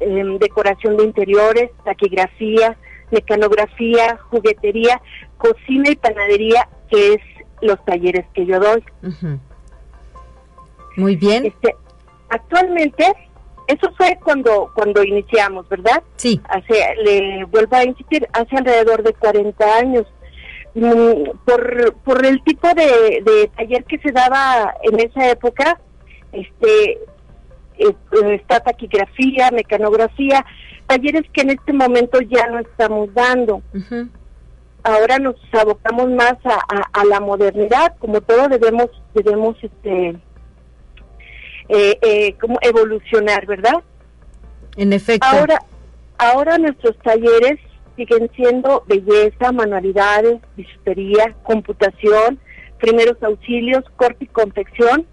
[0.00, 2.76] em, decoración de interiores, taquigrafía,
[3.10, 5.00] mecanografía, juguetería,
[5.38, 7.20] cocina y panadería, que es
[7.62, 8.84] los talleres que yo doy.
[10.96, 11.46] Muy bien.
[11.46, 11.74] Este,
[12.28, 13.06] actualmente,
[13.72, 16.02] eso fue cuando cuando iniciamos, ¿verdad?
[16.16, 16.40] Sí.
[16.48, 20.06] Hace, le vuelvo a insistir, hace alrededor de 40 años.
[20.74, 25.78] Mm, por, por el tipo de, de taller que se daba en esa época,
[26.32, 26.98] este
[27.78, 27.94] eh,
[28.34, 30.44] está taquigrafía, mecanografía,
[30.86, 33.62] talleres que en este momento ya no estamos dando.
[34.84, 40.16] Ahora nos abocamos más a, la modernidad, como todo debemos debemos este
[41.74, 43.82] eh, eh, como evolucionar, ¿verdad?
[44.76, 45.26] En efecto.
[45.26, 45.58] Ahora
[46.18, 47.58] ahora nuestros talleres
[47.96, 52.38] siguen siendo belleza, manualidades, bisutería, computación,
[52.78, 55.06] primeros auxilios, corte y confección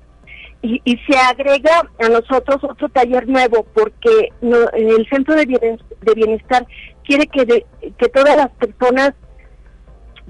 [0.62, 6.68] y, y, se agrega a nosotros otro taller nuevo porque el Centro de Bienestar,
[7.06, 7.66] quiere que,
[7.98, 9.14] que todas las personas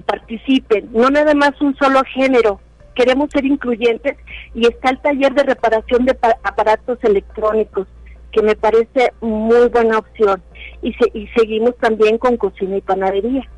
[0.06, 2.60] participen, no nada más un solo género,
[2.94, 4.16] queremos ser incluyentes
[4.54, 7.86] y está el taller de reparación de aparatos electrónicos
[8.32, 10.42] que me parece muy buena opción
[10.82, 13.48] y, y seguimos también con cocina y panadería.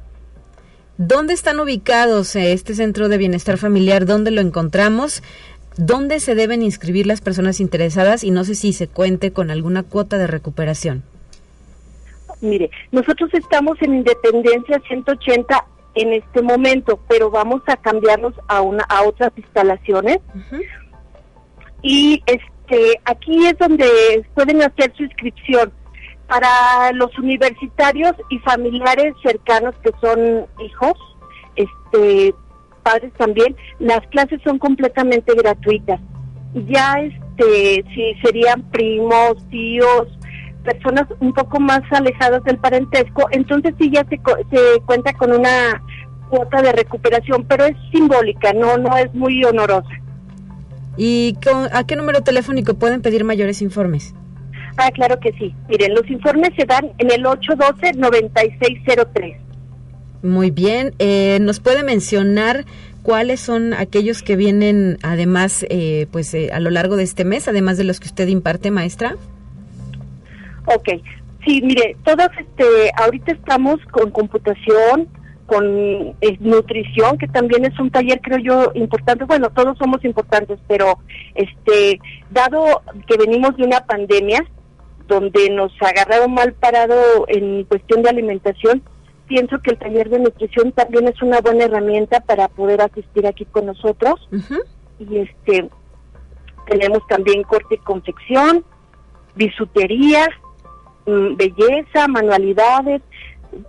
[0.99, 4.07] ¿Dónde están ubicados eh, este centro de bienestar familiar?
[4.07, 5.22] ¿Dónde lo encontramos?
[5.76, 9.83] ¿Dónde se deben inscribir las personas interesadas y no sé si se cuente con alguna
[9.83, 11.03] cuota de recuperación?
[12.43, 15.64] Mire, nosotros estamos en Independencia 180
[15.95, 20.18] en este momento, pero vamos a cambiarnos a una a otras instalaciones.
[21.82, 23.86] Y este aquí es donde
[24.34, 25.72] pueden hacer su inscripción
[26.28, 30.95] para los universitarios y familiares cercanos que son hijos.
[31.57, 32.34] Este
[32.82, 36.01] padres también, las clases son completamente gratuitas.
[36.68, 40.09] Ya este, si serían primos, tíos,
[40.62, 45.82] personas un poco más alejadas del parentesco, entonces sí ya se, se cuenta con una
[46.28, 49.90] cuota de recuperación, pero es simbólica, no, no es muy honorosa.
[50.96, 51.36] ¿Y
[51.72, 54.14] a qué número telefónico pueden pedir mayores informes?
[54.76, 55.54] Ah, claro que sí.
[55.68, 59.36] Miren, los informes se dan en el 812-9603.
[60.22, 60.94] Muy bien.
[60.98, 62.64] Eh, ¿Nos puede mencionar
[63.02, 67.48] cuáles son aquellos que vienen además, eh, pues eh, a lo largo de este mes,
[67.48, 69.16] además de los que usted imparte, maestra?
[70.66, 70.88] Ok.
[71.44, 75.08] Sí, mire, todos, este, ahorita estamos con computación,
[75.46, 79.24] con nutrición, que también es un taller, creo yo, importante.
[79.24, 80.98] Bueno, todos somos importantes, pero
[81.34, 82.00] este,
[82.30, 84.44] dado que venimos de una pandemia
[85.08, 88.82] donde nos agarraron mal parado en cuestión de alimentación,
[89.26, 93.44] pienso que el taller de nutrición también es una buena herramienta para poder asistir aquí
[93.46, 94.28] con nosotros.
[94.98, 95.68] Y este
[96.66, 98.64] tenemos también corte y confección,
[99.34, 100.28] bisutería,
[101.07, 103.03] belleza, manualidades,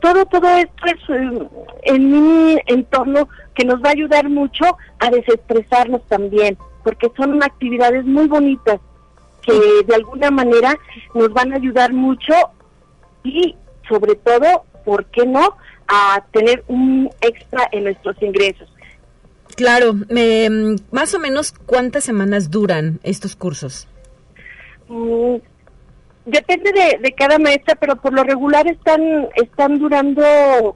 [0.02, 1.50] todo todo esto es eh,
[1.84, 8.06] en un entorno que nos va a ayudar mucho a desestresarnos también, porque son actividades
[8.06, 8.80] muy bonitas
[9.42, 9.54] que
[9.86, 10.78] de alguna manera
[11.14, 12.34] nos van a ayudar mucho
[13.24, 13.56] y
[13.90, 15.56] sobre todo ¿por qué no?,
[15.88, 18.70] a tener un extra en nuestros ingresos.
[19.56, 19.94] Claro,
[20.92, 23.88] más o menos cuántas semanas duran estos cursos.
[24.88, 25.36] Mm,
[26.26, 26.72] depende
[27.02, 30.76] de, cada maestra, pero por lo regular están están durando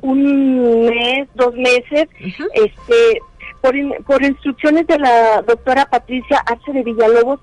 [0.00, 2.08] un mes, dos meses,
[2.54, 3.20] este,
[3.60, 3.74] por,
[4.04, 7.40] por instrucciones de la doctora Patricia Arce de Villalobos,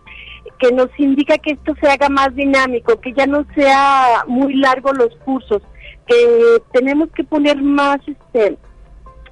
[0.59, 4.93] que nos indica que esto se haga más dinámico, que ya no sea muy largo
[4.93, 5.61] los cursos,
[6.07, 8.57] que tenemos que poner más este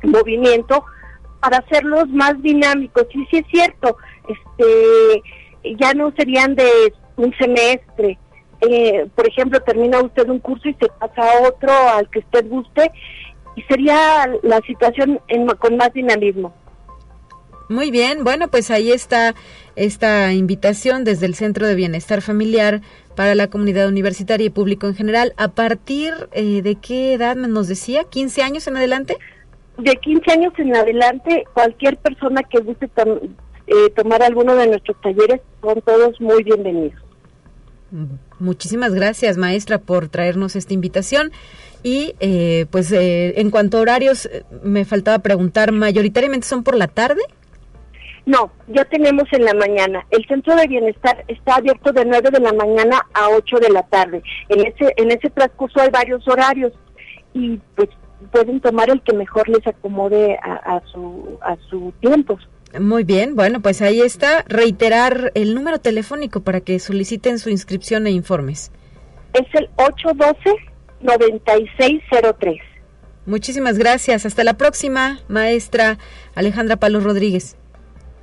[0.03, 0.84] movimiento
[1.39, 3.05] para hacerlos más dinámicos.
[3.13, 3.97] Y sí es cierto,
[4.28, 8.18] este ya no serían de un semestre.
[8.61, 12.47] Eh, por ejemplo, termina usted un curso y se pasa a otro al que usted
[12.47, 12.91] guste
[13.55, 15.20] y sería la situación
[15.59, 16.53] con más dinamismo.
[17.70, 19.36] Muy bien, bueno, pues ahí está
[19.76, 22.82] esta invitación desde el Centro de Bienestar Familiar
[23.16, 25.34] para la comunidad universitaria y público en general.
[25.38, 28.03] ¿A partir eh, de qué edad nos decía?
[28.03, 29.18] ¿15 años en adelante?
[29.78, 32.88] De 15 años en adelante, cualquier persona que guste
[33.68, 36.99] eh, tomar alguno de nuestros talleres son todos muy bienvenidos.
[38.39, 41.32] Muchísimas gracias, maestra, por traernos esta invitación.
[41.84, 44.30] Y eh, pues en cuanto a horarios,
[44.64, 47.22] me faltaba preguntar, ¿mayoritariamente son por la tarde?
[48.26, 50.05] No, ya tenemos en la mañana.
[50.09, 53.84] El centro de bienestar está abierto de 9 de la mañana a 8 de la
[53.84, 54.24] tarde.
[54.47, 56.72] En ese en ese transcurso hay varios horarios
[57.34, 57.89] y pues
[58.32, 62.39] pueden tomar el que mejor les acomode a, su, a su tiempo.
[62.80, 64.43] Muy bien, bueno, pues ahí está.
[64.47, 68.71] Reiterar el número telefónico para que soliciten su inscripción e informes.
[69.34, 69.69] Es el
[71.01, 72.61] 812-9603.
[73.26, 74.26] Muchísimas gracias.
[74.26, 75.97] Hasta la próxima, maestra
[76.36, 77.57] Alejandra Palos Rodríguez.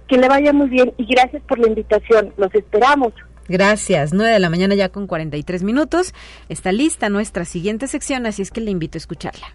[0.09, 2.35] Que le vaya muy bien y gracias por la invitación.
[2.37, 3.13] Los esperamos.
[3.49, 4.13] Gracias.
[4.13, 6.13] 9 de la mañana ya con 43 minutos.
[6.49, 9.55] Está lista nuestra siguiente sección, así es que le invito a escucharla.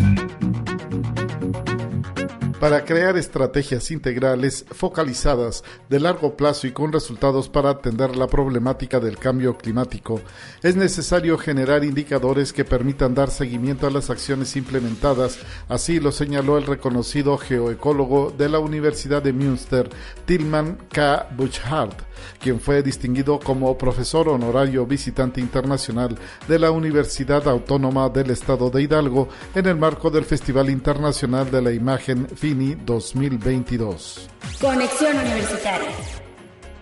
[2.61, 8.99] para crear estrategias integrales focalizadas de largo plazo y con resultados para atender la problemática
[8.99, 10.21] del cambio climático,
[10.61, 15.39] es necesario generar indicadores que permitan dar seguimiento a las acciones implementadas,
[15.69, 19.89] así lo señaló el reconocido geoecólogo de la Universidad de Münster,
[20.27, 21.29] Tilman K.
[21.35, 28.69] Buchhardt quien fue distinguido como profesor honorario visitante internacional de la Universidad Autónoma del Estado
[28.69, 34.27] de Hidalgo en el marco del Festival Internacional de la Imagen FINI 2022.
[34.59, 35.87] Conexión Universitaria.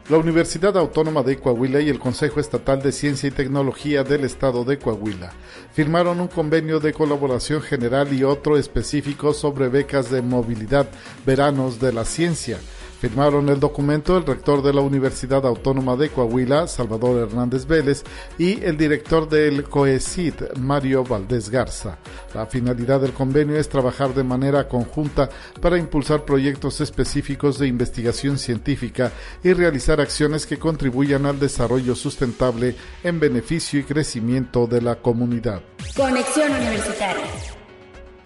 [0.10, 4.64] La Universidad Autónoma de Coahuila y el Consejo Estatal de Ciencia y Tecnología del Estado
[4.64, 5.32] de Coahuila
[5.72, 10.90] firmaron un convenio de colaboración general y otro específico sobre becas de movilidad
[11.24, 12.58] veranos de la ciencia
[13.00, 18.04] Firmaron el documento el rector de la Universidad Autónoma de Coahuila, Salvador Hernández Vélez,
[18.38, 21.98] y el director del COECIT, Mario Valdés Garza.
[22.34, 25.30] La finalidad del convenio es trabajar de manera conjunta
[25.62, 32.76] para impulsar proyectos específicos de investigación científica y realizar acciones que contribuyan al desarrollo sustentable
[33.04, 35.62] en beneficio y crecimiento de la comunidad.
[35.96, 37.59] Conexión Universitaria.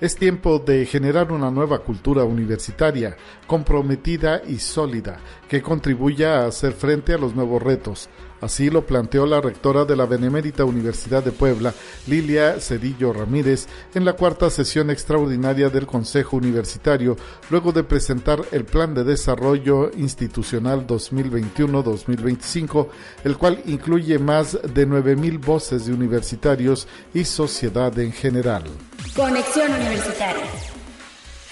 [0.02, 3.16] Es tiempo de generar una nueva cultura universitaria,
[3.48, 8.10] comprometida y sólida, que contribuya a hacer frente a los nuevos retos,
[8.44, 11.74] Así lo planteó la rectora de la Benemérita Universidad de Puebla,
[12.08, 17.16] Lilia Cedillo Ramírez, en la cuarta sesión extraordinaria del Consejo Universitario,
[17.50, 22.88] luego de presentar el Plan de Desarrollo Institucional 2021-2025,
[23.24, 28.64] el cual incluye más de 9.000 voces de universitarios y sociedad en general.
[29.16, 30.73] Conexión Universitaria.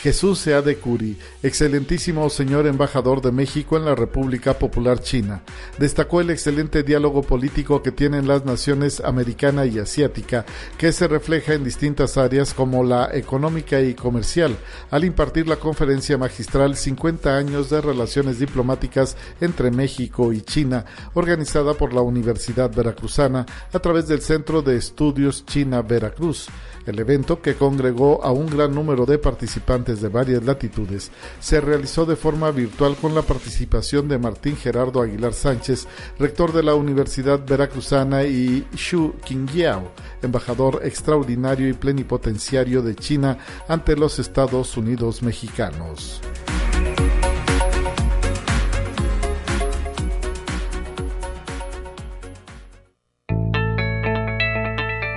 [0.02, 5.44] Jesús Sea de Curi, excelentísimo señor embajador de México en la República Popular China,
[5.78, 10.44] destacó el excelente diálogo político que tienen las naciones americana y asiática,
[10.80, 14.58] que se refleja en distintas áreas como la económica y comercial,
[14.90, 20.84] al impartir la conferencia magistral 50 años de relaciones diplomáticas entre México y China,
[21.14, 26.48] organizada por la Universidad Veracruzana a través del Centro de Estudios China Veracruz.
[26.86, 32.06] El evento, que congregó a un gran número de participantes de varias latitudes, se realizó
[32.06, 37.46] de forma virtual con la participación de Martín Gerardo Aguilar Sánchez, rector de la Universidad
[37.46, 46.22] Veracruzana, y Xu Qingyao, embajador extraordinario y plenipotenciario de China ante los Estados Unidos mexicanos.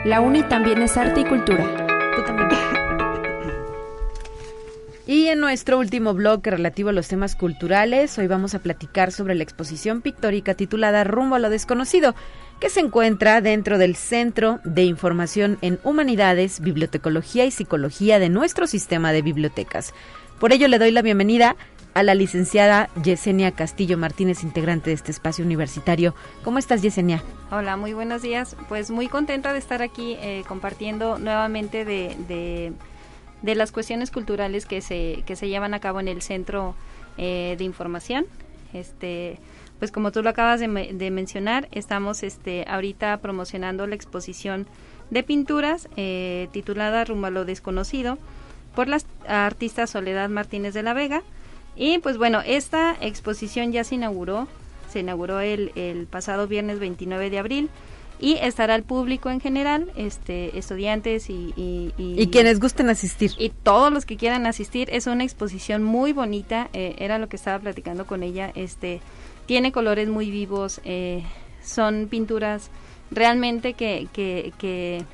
[0.05, 1.87] La UNI también es arte y cultura.
[5.07, 9.35] Y en nuestro último blog relativo a los temas culturales, hoy vamos a platicar sobre
[9.35, 12.15] la exposición pictórica titulada Rumbo a lo desconocido,
[12.61, 18.67] que se encuentra dentro del Centro de Información en Humanidades, Bibliotecología y Psicología de nuestro
[18.67, 19.95] sistema de bibliotecas.
[20.39, 21.57] Por ello le doy la bienvenida a
[22.03, 26.15] la licenciada Yesenia Castillo Martínez, integrante de este espacio universitario.
[26.43, 27.23] ¿Cómo estás, Yesenia?
[27.51, 28.57] Hola, muy buenos días.
[28.69, 32.17] Pues muy contenta de estar aquí eh, compartiendo nuevamente de,
[33.43, 36.75] de, las cuestiones culturales que se, que se llevan a cabo en el Centro
[37.17, 38.27] eh, de Información.
[38.73, 39.39] Este,
[39.79, 44.67] pues como tú lo acabas de, de, mencionar, estamos este, ahorita promocionando la exposición
[45.11, 48.19] de pinturas eh, titulada Rumbo a lo desconocido
[48.75, 51.23] por la artista Soledad Martínez de la Vega
[51.77, 54.49] y pues bueno, esta exposición ya se inauguró,
[54.91, 57.71] se inauguró el, el pasado viernes 29 de abril
[58.21, 63.33] y estará al público en general, este, estudiantes y, y, quienes gusten asistir.
[63.39, 64.89] Y todos los que quieran asistir.
[64.93, 68.53] Es una exposición muy bonita, eh, era lo que estaba platicando con ella.
[68.55, 69.01] Este,
[69.47, 71.25] tiene colores muy vivos, eh,
[71.63, 72.71] son pinturas
[73.11, 75.05] realmente que, que, que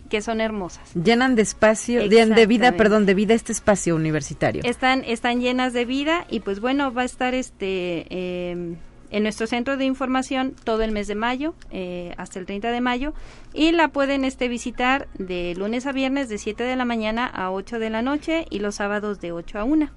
[0.00, 0.94] que son hermosas.
[0.94, 4.62] Llenan de espacio, de, vida, perdón, de vida este espacio universitario.
[4.64, 8.06] Están, están llenas de vida y pues bueno, va a estar este
[8.50, 8.76] em,
[9.12, 12.80] en nuestro centro de información todo el mes de mayo, eh, hasta el 30 de
[12.80, 13.12] mayo,
[13.52, 17.50] y la pueden este visitar de lunes a viernes de 7 de la mañana a
[17.50, 19.90] 8 de la noche y los sábados de 8 a 1.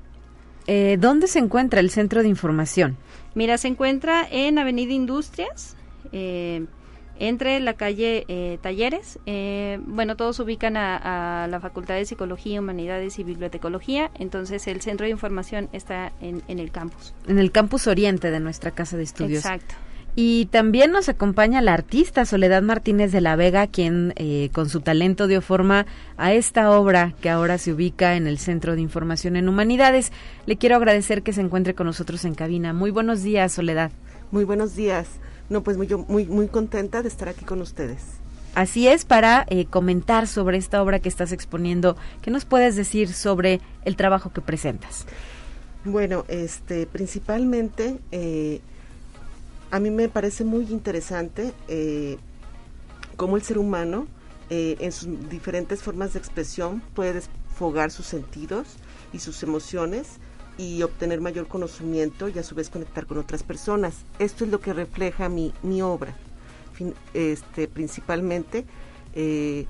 [0.67, 2.97] Eh, ¿Dónde se encuentra el centro de información?
[3.35, 5.77] Mira, se encuentra en Avenida Industrias,
[6.11, 6.65] eh,
[7.19, 9.19] entre la calle eh, Talleres.
[9.25, 14.11] Eh, bueno, todos ubican a, la Facultad de Psicología, Humanidades y Bibliotecología.
[14.19, 17.13] Entonces, el centro de información está en, en el campus.
[17.27, 19.45] En el campus oriente de nuestra casa de estudios.
[19.45, 19.75] Exacto.
[20.17, 24.79] Y también nos acompaña la artista Soledad Martínez de la Vega, quien eh, con su
[24.79, 25.85] talento dio forma
[26.15, 30.13] a esta obra que ahora se ubica en el Centro de Información en Humanidades.
[30.45, 32.71] Le quiero agradecer que se encuentre con nosotros en cabina.
[32.71, 33.91] Muy buenos días, Soledad.
[34.31, 35.19] Muy buenos días.
[35.49, 38.01] No, pues muy, muy, muy contenta de estar aquí con ustedes.
[38.55, 43.11] Así es, para eh, comentar sobre esta obra que estás exponiendo, ¿qué nos puedes decir
[43.11, 45.05] sobre el trabajo que presentas?
[45.83, 48.59] Bueno, este, principalmente eh,
[49.71, 52.17] a mí me parece muy interesante eh,
[53.17, 54.07] cómo el ser humano,
[54.49, 58.77] eh, en sus diferentes formas de expresión, puede desfogar sus sentidos
[59.13, 60.07] y sus emociones
[60.57, 64.03] y obtener mayor conocimiento y a su vez conectar con otras personas.
[64.19, 66.15] Esto es lo que refleja mi, mi obra.
[67.13, 68.65] este, principalmente
[69.13, 69.65] eh,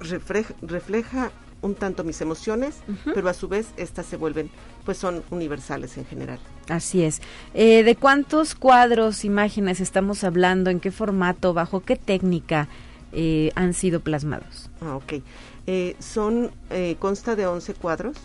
[0.00, 1.30] refleja
[1.62, 2.76] un tanto mis emociones,
[3.14, 4.50] pero a su vez estas se vuelven,
[4.84, 6.38] pues son universales en general.
[6.68, 7.20] Así es.
[7.52, 10.70] Eh, ¿De cuántos cuadros, imágenes estamos hablando?
[10.70, 11.52] ¿En qué formato?
[11.52, 12.68] ¿Bajo qué técnica
[13.12, 14.70] eh, han sido plasmados?
[14.80, 15.22] Ah, ok.
[15.66, 16.50] Eh, son,
[16.98, 18.16] consta de 11 cuadros.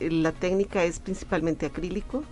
[0.00, 2.24] La técnica es principalmente acrílico.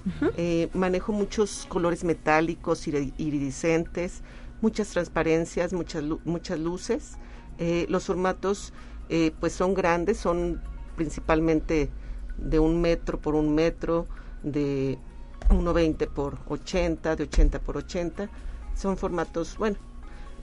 [0.74, 4.22] manejo muchos colores metálicos, iridiscentes,
[4.60, 7.18] muchas transparencias, muchas, muchas luces.
[7.88, 8.72] los formatos
[9.08, 10.62] eh, pues son grandes, son
[10.96, 11.90] principalmente
[12.38, 14.06] de un metro por un metro,
[14.42, 14.98] de
[15.50, 18.28] 1,20 por 80, de 80 por 80.
[18.74, 19.76] Son formatos, bueno,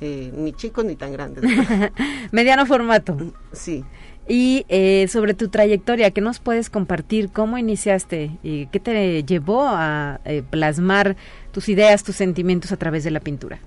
[0.01, 1.43] eh, ni chicos ni tan grandes.
[2.31, 3.17] Mediano formato.
[3.53, 3.85] Sí.
[4.27, 7.29] Y eh, sobre tu trayectoria, ¿qué nos puedes compartir?
[7.29, 8.37] ¿Cómo iniciaste?
[8.43, 11.15] y ¿Qué te llevó a plasmar
[11.51, 13.59] tus ideas, tus sentimientos a través de la pintura?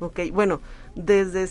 [0.00, 0.60] Ok, bueno,
[0.94, 1.48] desde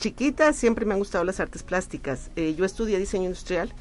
[0.00, 2.30] chiquita siempre me han gustado las artes plásticas.
[2.34, 3.72] Eh, yo estudié diseño industrial.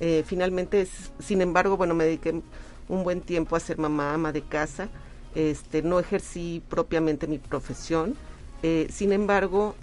[0.00, 0.86] Eh, finalmente,
[1.20, 2.42] sin embargo, bueno, me dediqué
[2.88, 4.88] un buen tiempo a ser mamá, ama de casa.
[5.34, 8.16] Este, no ejercí propiamente mi profesión.
[8.62, 9.74] Eh, sin embargo,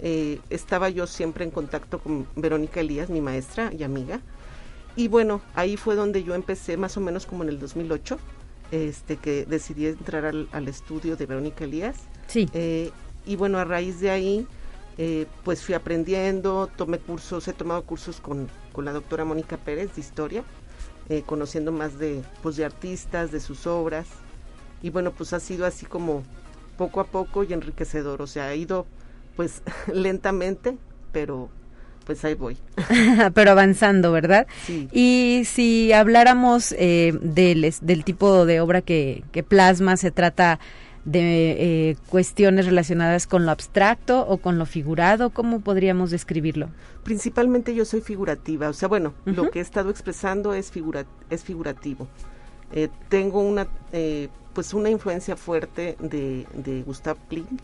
[0.50, 4.20] estaba yo siempre en contacto con Verónica Elías, mi maestra y amiga.
[4.94, 8.18] Y bueno, ahí fue donde yo empecé más o menos como en el 2008,
[8.70, 11.96] este, que decidí entrar al, al estudio de Verónica Elías.
[12.26, 12.48] Sí.
[13.26, 14.46] y bueno, a raíz de ahí
[15.00, 18.48] eh, pues fui aprendiendo, tomé cursos, he tomado cursos con,
[18.78, 20.42] la doctora Mónica Pérez de historia,
[21.08, 24.06] eh, conociendo más de, pues, de artistas, de sus obras.
[24.82, 26.24] Y bueno, pues ha sido así como
[26.78, 28.22] poco a poco y enriquecedor.
[28.22, 28.86] O sea, ha ido
[29.36, 29.62] pues
[29.92, 30.78] lentamente,
[31.12, 31.50] pero
[32.06, 32.56] pues ahí voy.
[33.34, 34.46] pero avanzando, ¿verdad?
[34.64, 34.88] Sí.
[34.92, 40.58] Y si habláramos eh, del, del tipo de obra que, que plasma, se trata
[41.04, 45.30] de eh, cuestiones relacionadas con lo abstracto o con lo figurado?
[45.30, 46.68] ¿Cómo podríamos describirlo?
[47.02, 51.44] Principalmente yo soy figurativa, o sea, bueno, lo que he estado expresando es, figura, es
[51.44, 52.08] figurativo.
[52.72, 57.62] Eh, tengo una, eh, pues una influencia fuerte de, de Gustav Klimt,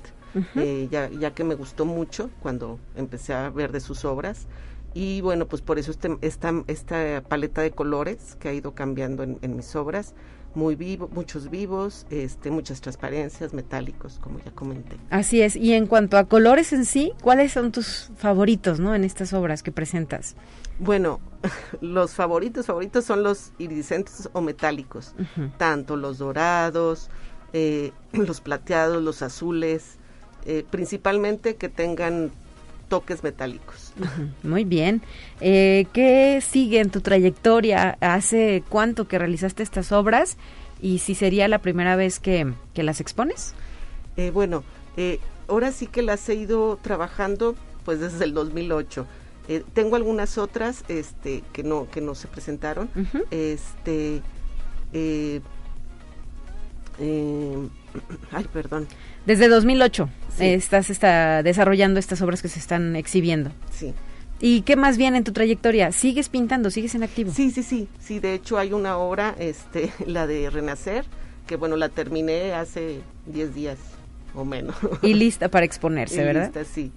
[0.93, 4.47] ya, ya que me gustó mucho cuando empecé a ver de sus obras.
[4.95, 9.25] Y bueno, pues por eso este, esta, esta paleta de colores que ha ido cambiando
[9.25, 10.15] en mis obras
[10.55, 14.97] muy vivo, muchos vivos, este, muchas transparencias, metálicos, como ya comenté.
[15.11, 15.57] Así es.
[15.57, 19.63] Y en cuanto a colores en sí, ¿cuáles son tus favoritos, no, en estas obras
[19.63, 20.37] que presentas?
[20.79, 21.21] Bueno,
[21.81, 25.15] los favoritos, favoritos son los iridiscentes o metálicos,
[25.57, 27.11] tanto los dorados,
[27.53, 29.99] eh, los plateados, los azules,
[30.47, 32.33] eh, principalmente que tengan
[32.89, 33.93] toques metálicos.
[34.43, 35.03] Muy bien.
[35.41, 37.97] Eh, ¿Qué sigue en tu trayectoria?
[38.01, 40.37] ¿Hace cuánto que realizaste estas obras?
[40.81, 43.55] ¿Y si sería la primera vez que, las expones?
[44.17, 44.65] Eh, bueno,
[44.97, 45.19] eh,
[45.49, 47.55] ahora sí que las he ido trabajando
[47.85, 49.07] pues desde el 2008.
[49.49, 52.89] Eh, tengo algunas otras este, que, no, que no se presentaron.
[53.31, 54.23] Este...
[58.33, 58.87] ay, perdón.
[59.27, 60.09] Desde 2008
[60.39, 63.51] estás está desarrollando estas obras que se están exhibiendo.
[63.71, 63.95] Sí.
[64.41, 65.93] ¿Y qué más bien en tu trayectoria?
[65.93, 66.71] ¿Sigues pintando?
[66.71, 67.33] ¿Sigues en activo?
[67.33, 67.89] Sí, sí, sí.
[68.01, 71.07] Sí, de hecho hay una obra, este, la de Renacer,
[71.47, 73.79] que bueno, la terminé hace 10 días
[74.35, 74.77] o menos.
[75.03, 76.45] Y lista para exponerse, y ¿verdad?
[76.47, 76.93] Lista, sí.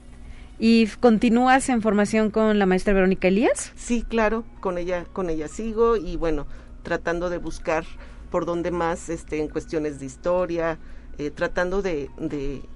[0.59, 3.71] ¿Y continúas en formación con la maestra Verónica Elías?
[3.75, 6.47] Sí, claro, con ella, con ella sigo y bueno,
[6.81, 7.85] tratando de buscar
[8.31, 10.79] por dónde más este, en cuestiones de historia,
[11.17, 12.09] eh, tratando de,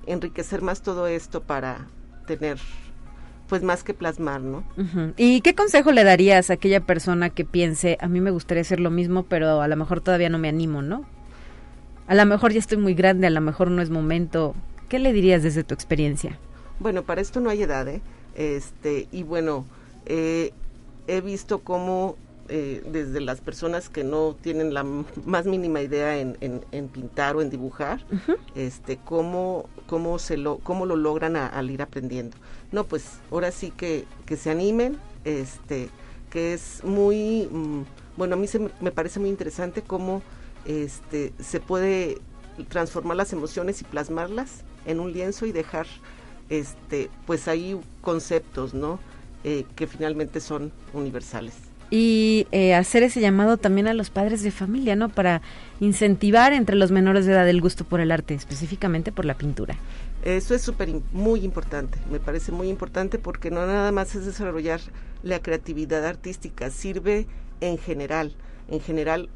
[0.05, 1.87] enriquecer más todo esto para
[2.25, 2.57] tener
[3.47, 4.63] pues más que plasmar, ¿no?
[5.17, 8.79] ¿Y qué consejo le darías a aquella persona que piense, a mí me gustaría hacer
[8.79, 11.05] lo mismo, pero a lo mejor todavía no me animo, ¿no?
[12.07, 14.55] A lo mejor ya estoy muy grande, a lo mejor no es momento.
[14.87, 16.39] ¿Qué le dirías desde tu experiencia?
[16.79, 18.01] Bueno, para esto no hay edad, ¿eh?
[18.35, 19.65] Este, y bueno,
[20.05, 20.51] eh,
[21.07, 22.15] he visto cómo
[22.53, 26.35] eh, desde las personas que no tienen la más mínima idea en,
[26.93, 28.05] pintar o en dibujar,
[28.55, 32.35] este, cómo, cómo, se lo, cómo lo logran al ir aprendiendo.
[32.73, 35.87] No, pues ahora sí que, que se animen, este,
[36.29, 37.83] que es muy, mm,
[38.17, 40.21] bueno, a mí se me, parece muy interesante cómo
[40.65, 42.17] este, se puede
[42.67, 45.87] transformar las emociones y plasmarlas en un lienzo y dejar,
[46.49, 48.99] este, pues ahí conceptos, ¿no?
[49.45, 54.49] Eh, que finalmente son universales y eh, hacer ese llamado también a los padres de
[54.49, 55.09] familia, ¿no?
[55.09, 55.41] Para
[55.81, 59.75] incentivar entre los menores de edad el gusto por el arte, específicamente por la pintura.
[60.23, 64.79] Eso es súper muy importante, me parece muy importante porque no nada más es desarrollar
[65.23, 67.27] la creatividad artística, sirve
[67.59, 68.35] en general,
[68.69, 69.29] en general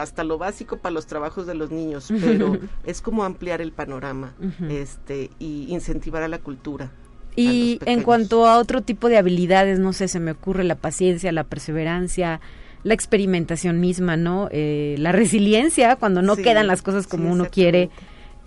[0.00, 4.34] hasta lo básico para los trabajos de los niños, pero es como ampliar el panorama,
[4.68, 6.90] este y incentivar a la cultura.
[7.36, 11.30] Y en cuanto a otro tipo de habilidades, no sé, se me ocurre la paciencia,
[11.30, 12.40] la perseverancia,
[12.82, 14.48] la experimentación misma, ¿no?
[14.50, 17.90] Eh, la resiliencia cuando no quedan las cosas como uno quiere.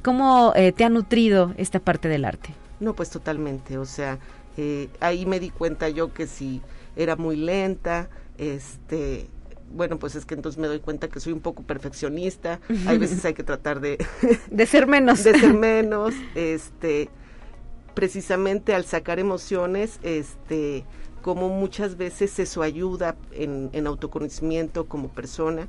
[0.02, 2.50] ¿Cómo eh, te ha nutrido esta parte del arte?
[2.80, 3.78] No, pues totalmente.
[3.78, 4.20] O sea,
[4.58, 6.62] eh, ahí me di cuenta yo que si
[6.96, 9.28] era muy lenta, este,
[9.74, 12.60] bueno, pues es que entonces me doy cuenta que soy un poco perfeccionista.
[12.88, 14.04] Hay veces hay que tratar de
[14.50, 17.10] de ser menos, de ser menos, este
[17.94, 20.86] precisamente al sacar emociones, este,
[21.22, 25.68] como muchas veces eso ayuda en, en autoconocimiento como persona.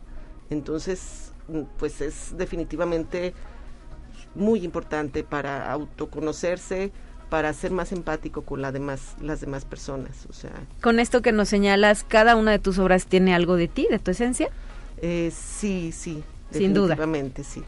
[0.50, 1.32] Entonces,
[1.78, 3.34] pues es definitivamente
[4.34, 6.92] muy importante para autoconocerse,
[7.28, 10.26] para ser más empático con la demás, las demás personas.
[10.28, 13.68] O sea, con esto que nos señalas, cada una de tus obras tiene algo de
[13.68, 14.50] ti, de tu esencia.
[14.98, 16.96] Eh, sí, sí, sin duda.
[17.42, 17.62] sí.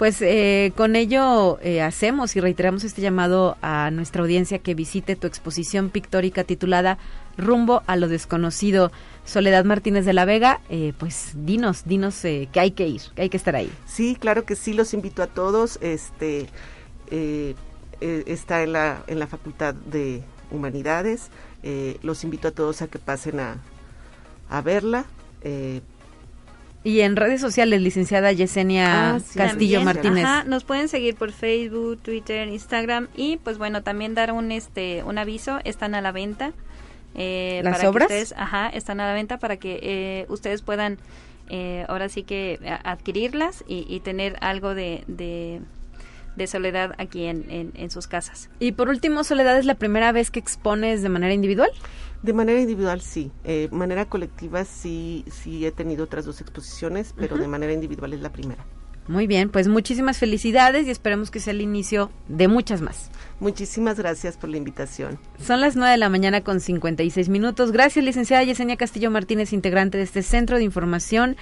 [0.00, 5.14] Pues eh, con ello eh, hacemos y reiteramos este llamado a nuestra audiencia que visite
[5.14, 6.96] tu exposición pictórica titulada
[7.36, 8.92] Rumbo a lo desconocido.
[9.26, 13.28] Soledad Martínez de la Vega, eh, pues dinos, dinos que hay que ir, que hay
[13.28, 13.70] que estar ahí.
[13.84, 15.78] Sí, claro que sí, los invito a todos.
[15.82, 16.48] Este
[18.00, 21.28] está en la, en la Facultad de Humanidades.
[22.02, 23.58] los invito a todos a que pasen a,
[24.48, 25.04] a verla.
[26.82, 30.26] Y en redes sociales, licenciada Yesenia ah, Castillo Martínez.
[30.46, 35.18] nos pueden seguir por Facebook, Twitter, Instagram y pues bueno, también dar un este un
[35.18, 36.52] aviso, están a la venta.
[37.14, 38.34] Eh, ¿Las obras?
[38.36, 40.98] ajá, están a la venta para que eh, ustedes puedan
[41.50, 48.06] eh, ahora sí que adquirirlas y, tener algo de, de, soledad aquí en, en sus
[48.06, 48.48] casas.
[48.60, 51.70] Y por último, Soledad, ¿es la primera vez que expones de manera individual?
[52.22, 57.38] De manera individual sí, eh, manera colectiva sí, sí he tenido otras dos exposiciones, pero
[57.38, 58.64] de manera individual es la primera.
[59.08, 63.10] Muy bien, pues muchísimas felicidades y esperemos que sea el inicio de muchas más.
[63.40, 65.18] Muchísimas gracias por la invitación.
[65.42, 67.72] Son las 9 de la mañana con 56 minutos.
[67.72, 71.36] Gracias, licenciada Yesenia Castillo Martínez, integrante de este Centro de Información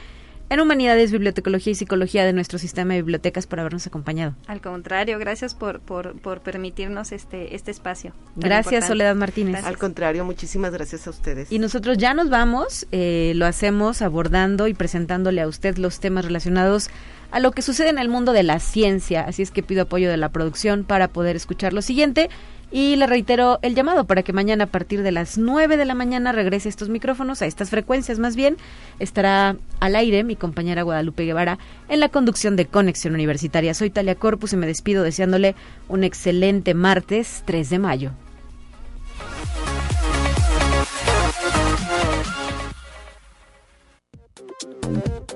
[0.51, 4.34] en Humanidades, Bibliotecología y Psicología de nuestro sistema de bibliotecas por habernos acompañado.
[4.46, 8.12] Al contrario, gracias por, por, por permitirnos este, este espacio.
[8.36, 9.64] Gracias, Soledad Martínez.
[9.64, 11.53] Al contrario, muchísimas gracias a ustedes.
[11.53, 16.24] Y nosotros ya nos vamos, eh, lo hacemos abordando y presentándole a usted los temas
[16.24, 16.88] relacionados
[17.31, 19.22] a lo que sucede en el mundo de la ciencia.
[19.22, 22.31] Así es que pido apoyo de la producción para poder escuchar lo siguiente.
[22.70, 25.95] Y le reitero el llamado para que mañana a partir de las 9 de la
[25.95, 28.59] mañana regrese a estos micrófonos, a estas frecuencias más bien.
[28.99, 31.59] Estará al aire mi compañera Guadalupe Guevara
[31.89, 33.72] en la conducción de Conexión Universitaria.
[33.72, 35.55] Soy Talia Corpus y me despido deseándole
[35.89, 38.12] un excelente martes 3 de mayo.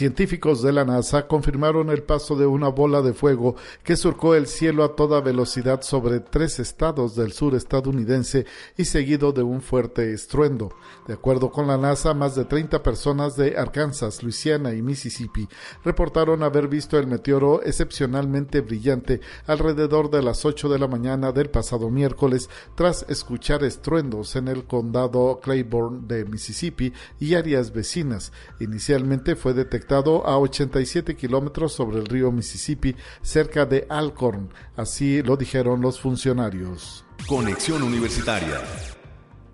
[0.00, 4.46] Científicos de la NASA confirmaron el paso de una bola de fuego que surcó el
[4.46, 8.46] cielo a toda velocidad sobre tres estados del sur estadounidense
[8.78, 10.74] y seguido de un fuerte estruendo.
[11.06, 15.46] De acuerdo con la NASA, más de 30 personas de Arkansas, Luisiana y Mississippi
[15.84, 21.50] reportaron haber visto el meteoro excepcionalmente brillante alrededor de las 8 de la mañana del
[21.50, 28.32] pasado miércoles tras escuchar estruendos en el condado Claiborne de Mississippi y áreas vecinas.
[28.60, 34.50] Inicialmente fue detectado a 87 kilómetros sobre el río Mississippi, cerca de Alcorn.
[34.76, 37.04] Así lo dijeron los funcionarios.
[37.26, 38.60] Conexión Universitaria.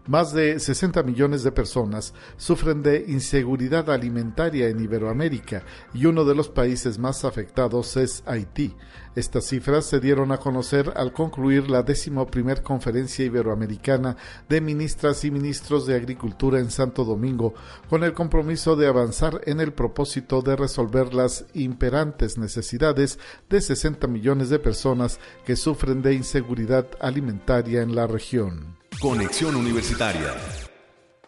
[0.07, 6.37] Más de 60 millones de personas sufren de inseguridad alimentaria en Iberoamérica y uno de
[6.37, 8.77] los países más afectados es Haití.
[9.17, 15.25] Estas cifras se dieron a conocer al concluir la décimo primer conferencia iberoamericana de ministras
[15.25, 17.55] y ministros de Agricultura en Santo Domingo,
[17.89, 24.07] con el compromiso de avanzar en el propósito de resolver las imperantes necesidades de 60
[24.07, 28.77] millones de personas que sufren de inseguridad alimentaria en la región.
[29.01, 30.35] Conexión Universitaria.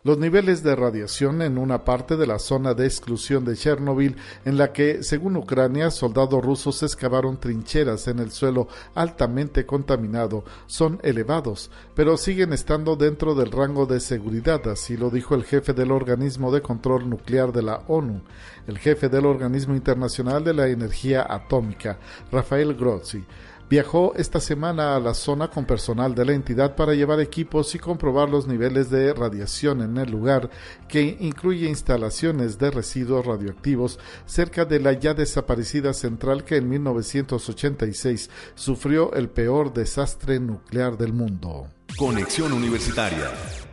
[0.09, 4.56] Los niveles de radiación en una parte de la zona de exclusión de Chernobyl, en
[4.56, 11.70] la que, según Ucrania, soldados rusos excavaron trincheras en el suelo altamente contaminado, son elevados,
[11.94, 16.50] pero siguen estando dentro del rango de seguridad, así lo dijo el jefe del organismo
[16.52, 18.22] de control nuclear de la ONU,
[18.66, 21.98] el jefe del organismo internacional de la energía atómica,
[22.32, 23.26] Rafael Grossi
[23.69, 27.79] viajó esta semana a la zona con personal de la entidad para llevar equipos y
[27.79, 30.51] comprobar los niveles de radiación en el lugar,
[30.89, 38.31] que incluye instalaciones de residuos radioactivos cerca de la ya desaparecida central que en 1986
[38.55, 41.69] sufrió el peor desastre nuclear del mundo.
[41.97, 43.68] Conexión Universitaria.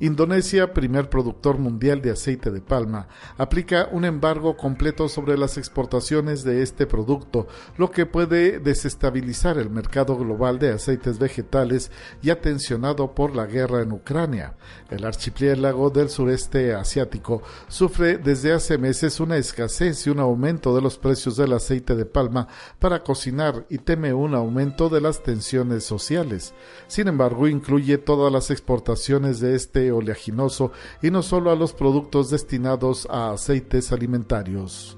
[0.00, 6.44] Indonesia, primer productor mundial de aceite de palma, aplica un embargo completo sobre las exportaciones
[6.44, 11.90] de este producto, lo que puede desestabilizar el mercado global de aceites vegetales
[12.22, 14.54] ya tensionado por la guerra en Ucrania.
[14.88, 20.82] El archipiélago del sureste asiático sufre desde hace meses una escasez y un aumento de
[20.82, 22.46] los precios del aceite de palma
[22.78, 26.54] para cocinar y teme un aumento de las tensiones sociales.
[26.86, 30.72] Sin embargo, incluye todas las exportaciones de este oleaginoso
[31.02, 34.97] y no solo a los productos destinados a aceites alimentarios.